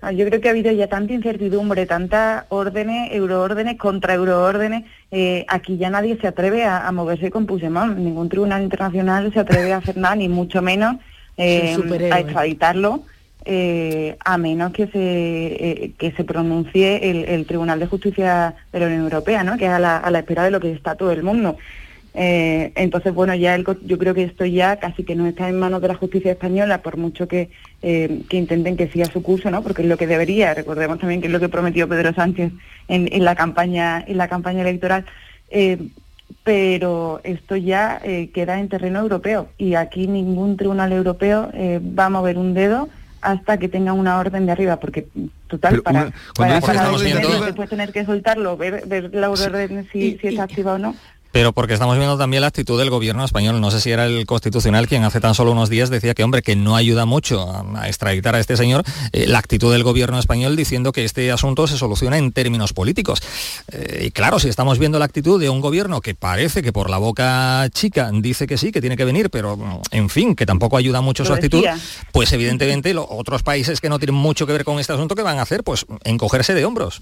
[0.00, 5.44] ah, yo creo que ha habido ya tanta incertidumbre, tantas órdenes, euroórdenes, contra euroórdenes, eh,
[5.48, 9.72] aquí ya nadie se atreve a, a moverse con Puigdemont, ningún tribunal internacional se atreve
[9.72, 10.96] a hacer nada, ni mucho menos
[11.36, 11.76] eh,
[12.12, 13.02] a extraditarlo,
[13.44, 18.80] eh, a menos que se eh, que se pronuncie el, el Tribunal de Justicia de
[18.80, 19.56] la Unión Europea, ¿no?
[19.56, 21.56] que es a la, a la espera de lo que está todo el mundo.
[22.14, 25.58] Eh, entonces, bueno, ya el yo creo que esto ya casi que no está en
[25.58, 29.50] manos de la justicia española, por mucho que, eh, que intenten que siga su curso,
[29.50, 29.62] ¿no?
[29.62, 30.52] Porque es lo que debería.
[30.54, 32.52] Recordemos también que es lo que prometió Pedro Sánchez
[32.88, 35.06] en, en la campaña en la campaña electoral.
[35.50, 35.78] Eh,
[36.44, 41.52] pero esto ya eh, queda en terreno europeo y aquí ningún tribunal europeo
[41.96, 42.88] va a mover un dedo
[43.22, 45.08] hasta que tenga una orden de arriba, porque
[45.46, 48.56] total, Pero para, una- cuando para, para orden de detenerlo, arriba- después tener que soltarlo,
[48.56, 50.94] ver, ver la orden si, si está activa o no.
[51.32, 53.60] Pero porque estamos viendo también la actitud del gobierno español.
[53.60, 56.42] No sé si era el constitucional quien hace tan solo unos días decía que, hombre,
[56.42, 58.84] que no ayuda mucho a, extraditar a este señor.
[59.12, 63.22] eh, la actitud del gobierno español diciendo que este asunto se soluciona en términos políticos.
[63.72, 66.90] Eh, y claro, si estamos viendo la actitud de un gobierno que parece que por
[66.90, 69.58] la boca chica dice que sí, que tiene que venir, pero
[69.90, 71.78] en fin, que tampoco ayuda mucho Lo su actitud, decía.
[72.12, 75.22] pues evidentemente los otros países que no tienen mucho que ver con este asunto, ¿qué
[75.22, 75.64] van a hacer?
[75.64, 77.00] Pues encogerse de hombros.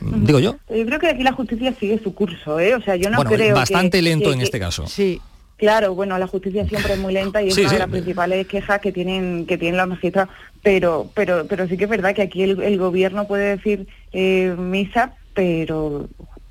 [0.00, 0.56] Digo yo.
[0.68, 2.74] Yo creo que aquí la justicia sigue su curso, ¿eh?
[2.74, 4.86] O sea, yo no bueno, creo bastante que- lento que- en que- este caso.
[4.86, 5.20] Sí.
[5.56, 7.74] Claro, bueno, la justicia siempre es muy lenta y es Sí, una sí.
[7.76, 10.28] de las principales quejas que tienen que tienen los magistrados.
[10.62, 14.54] Pero, pero, pero sí que es verdad que aquí el, el gobierno puede decir eh,
[14.58, 16.08] misa, pero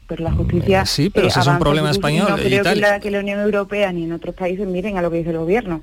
[0.08, 2.64] pero la justicia Eh, sí, pero eh, ese es un problema español No y creo
[2.64, 2.76] tal.
[2.76, 5.30] que la, que la Unión Europea ni en otros países miren a lo que dice
[5.32, 5.82] el gobierno.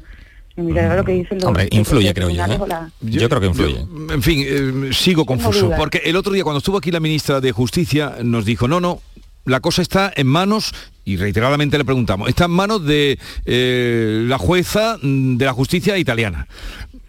[0.56, 2.44] Y mirar a lo que dicen los Hombre, influye, creo yo.
[2.44, 2.58] ¿eh?
[2.68, 3.74] la- Yo creo que influye.
[4.08, 7.40] Yo, en fin, eh, sigo confuso, porque el otro día cuando estuvo aquí la ministra
[7.40, 9.00] de Justicia nos dijo, no, no,
[9.44, 10.74] la cosa está en manos,
[11.04, 16.46] y reiteradamente le preguntamos, está en manos de eh, la jueza de la justicia italiana.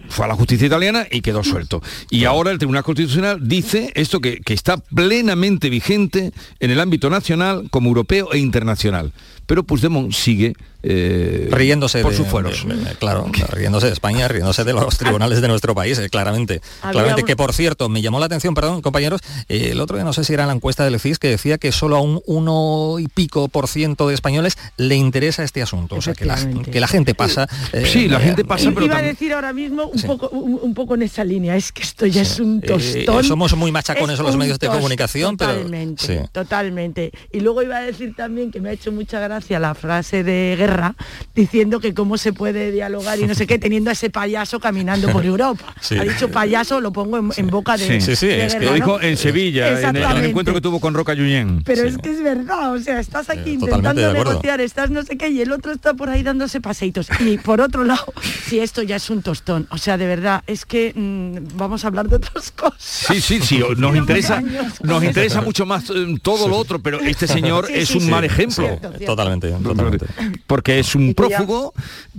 [0.10, 1.82] Fue a la justicia italiana y quedó suelto.
[2.10, 7.10] Y ahora el Tribunal Constitucional dice esto que, que está plenamente vigente en el ámbito
[7.10, 9.14] nacional como europeo e internacional.
[9.46, 10.54] Pero Puigdemont sigue
[10.86, 12.68] eh, riéndose por de- sus fueros.
[12.68, 16.62] de- de- claro, riéndose de España, riéndose de los tribunales de nuestro país, eh, claramente.
[16.82, 20.04] Claramente, un- que por cierto, me llamó la atención, perdón, compañeros, eh, el otro día
[20.04, 22.98] no sé si era la encuesta del CIS que decía que solo a un uno
[23.00, 25.96] y pico por ciento de españoles le interesa este asunto.
[25.96, 26.72] O sea, que la, Efectivamente.
[26.72, 27.48] que la gente pasa.
[27.72, 30.06] eh, Sí, la gente pasa, pero Iba a decir ahora mismo un sí.
[30.08, 32.68] poco, un, un poco en esa línea, es que esto ya es un Eh,
[33.06, 33.24] tostón.
[33.24, 36.20] somos muy machacones en los medios de comunicación, pero totalmente, sí.
[36.32, 37.12] totalmente.
[37.32, 40.56] Y luego iba a decir también que me ha hecho mucha gracia la frase de
[40.58, 40.96] Guerra
[41.36, 45.10] diciendo que cómo se puede dialogar y no sé qué teniendo a ese payaso caminando
[45.12, 45.74] por Europa.
[45.82, 45.98] Sí.
[45.98, 48.72] Ha dicho payaso, lo pongo en, en boca de, Sí, sí, de es que Guerra,
[48.72, 49.02] lo dijo ¿no?
[49.02, 50.30] en Sevilla, en el, en el Exactamente.
[50.30, 51.64] encuentro que tuvo con Roca Yuñén.
[51.64, 55.18] Pero es que es verdad, o sea, estás aquí totalmente intentando negociar, estás no sé
[55.18, 57.08] qué, y el otro está por ahí dándose paseitos.
[57.20, 58.06] Y por otro lado,
[58.48, 61.88] si esto ya es un tostón, o sea, de verdad, es que mm, vamos a
[61.88, 62.76] hablar de otras cosas.
[62.80, 64.42] Sí, sí, sí, nos interesa,
[64.84, 68.04] nos interesa mucho más eh, todo lo otro, pero este señor Sí, es sí, un
[68.06, 68.10] sí.
[68.10, 68.66] mal ejemplo.
[68.66, 69.06] Cierto, cierto.
[69.24, 70.06] Totalmente, totalmente.
[70.48, 71.74] Porque es un prófugo,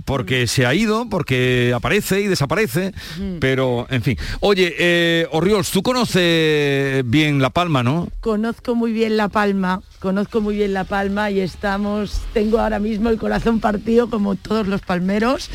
[0.05, 2.93] porque se ha ido, porque aparece y desaparece,
[3.39, 4.17] pero en fin.
[4.39, 8.09] Oye, eh, Orriols, tú conoces bien La Palma, ¿no?
[8.21, 13.09] Conozco muy bien La Palma, conozco muy bien La Palma y estamos, tengo ahora mismo
[13.09, 15.49] el corazón partido como todos los palmeros.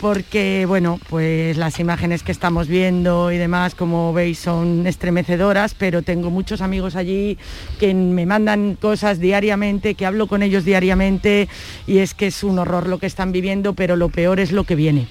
[0.00, 6.02] Porque, bueno, pues las imágenes que estamos viendo y demás, como veis, son estremecedoras, pero
[6.02, 7.36] tengo muchos amigos allí
[7.80, 11.48] que me mandan cosas diariamente, que hablo con ellos diariamente
[11.86, 14.62] y es que es un horror lo que están viviendo, pero lo peor es lo
[14.62, 15.08] que viene.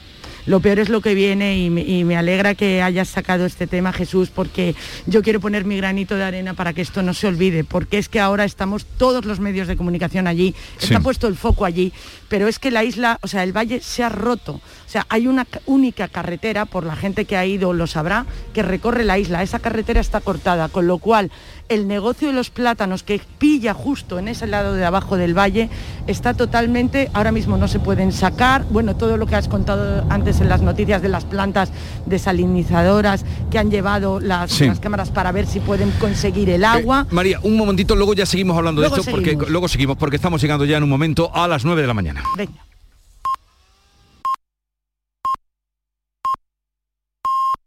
[0.48, 3.68] Lo peor es lo que viene y me, y me alegra que hayas sacado este
[3.68, 4.76] tema, Jesús, porque
[5.06, 8.08] yo quiero poner mi granito de arena para que esto no se olvide, porque es
[8.08, 11.91] que ahora estamos todos los medios de comunicación allí, está puesto el foco allí,
[12.30, 14.62] pero es que la isla, o sea, el valle se ha roto.
[14.88, 18.25] O sea, hay una ca- única carretera, por la gente que ha ido lo sabrá,
[18.53, 19.43] que recorre la isla.
[19.43, 21.29] Esa carretera está cortada, con lo cual
[21.67, 25.69] el negocio de los plátanos que pilla justo en ese lado de abajo del valle
[26.07, 28.63] está totalmente, ahora mismo no se pueden sacar.
[28.69, 31.69] Bueno, todo lo que has contado antes en las noticias de las plantas
[32.05, 34.67] desalinizadoras que han llevado las, Sí.
[34.67, 37.05] las cámaras para ver si pueden conseguir el agua.
[37.11, 40.41] María, un momentito, luego ya seguimos hablando Luego de esto, porque luego seguimos, porque estamos
[40.41, 42.23] llegando ya en un momento a las 9 de la mañana.
[42.38, 42.66] Venga.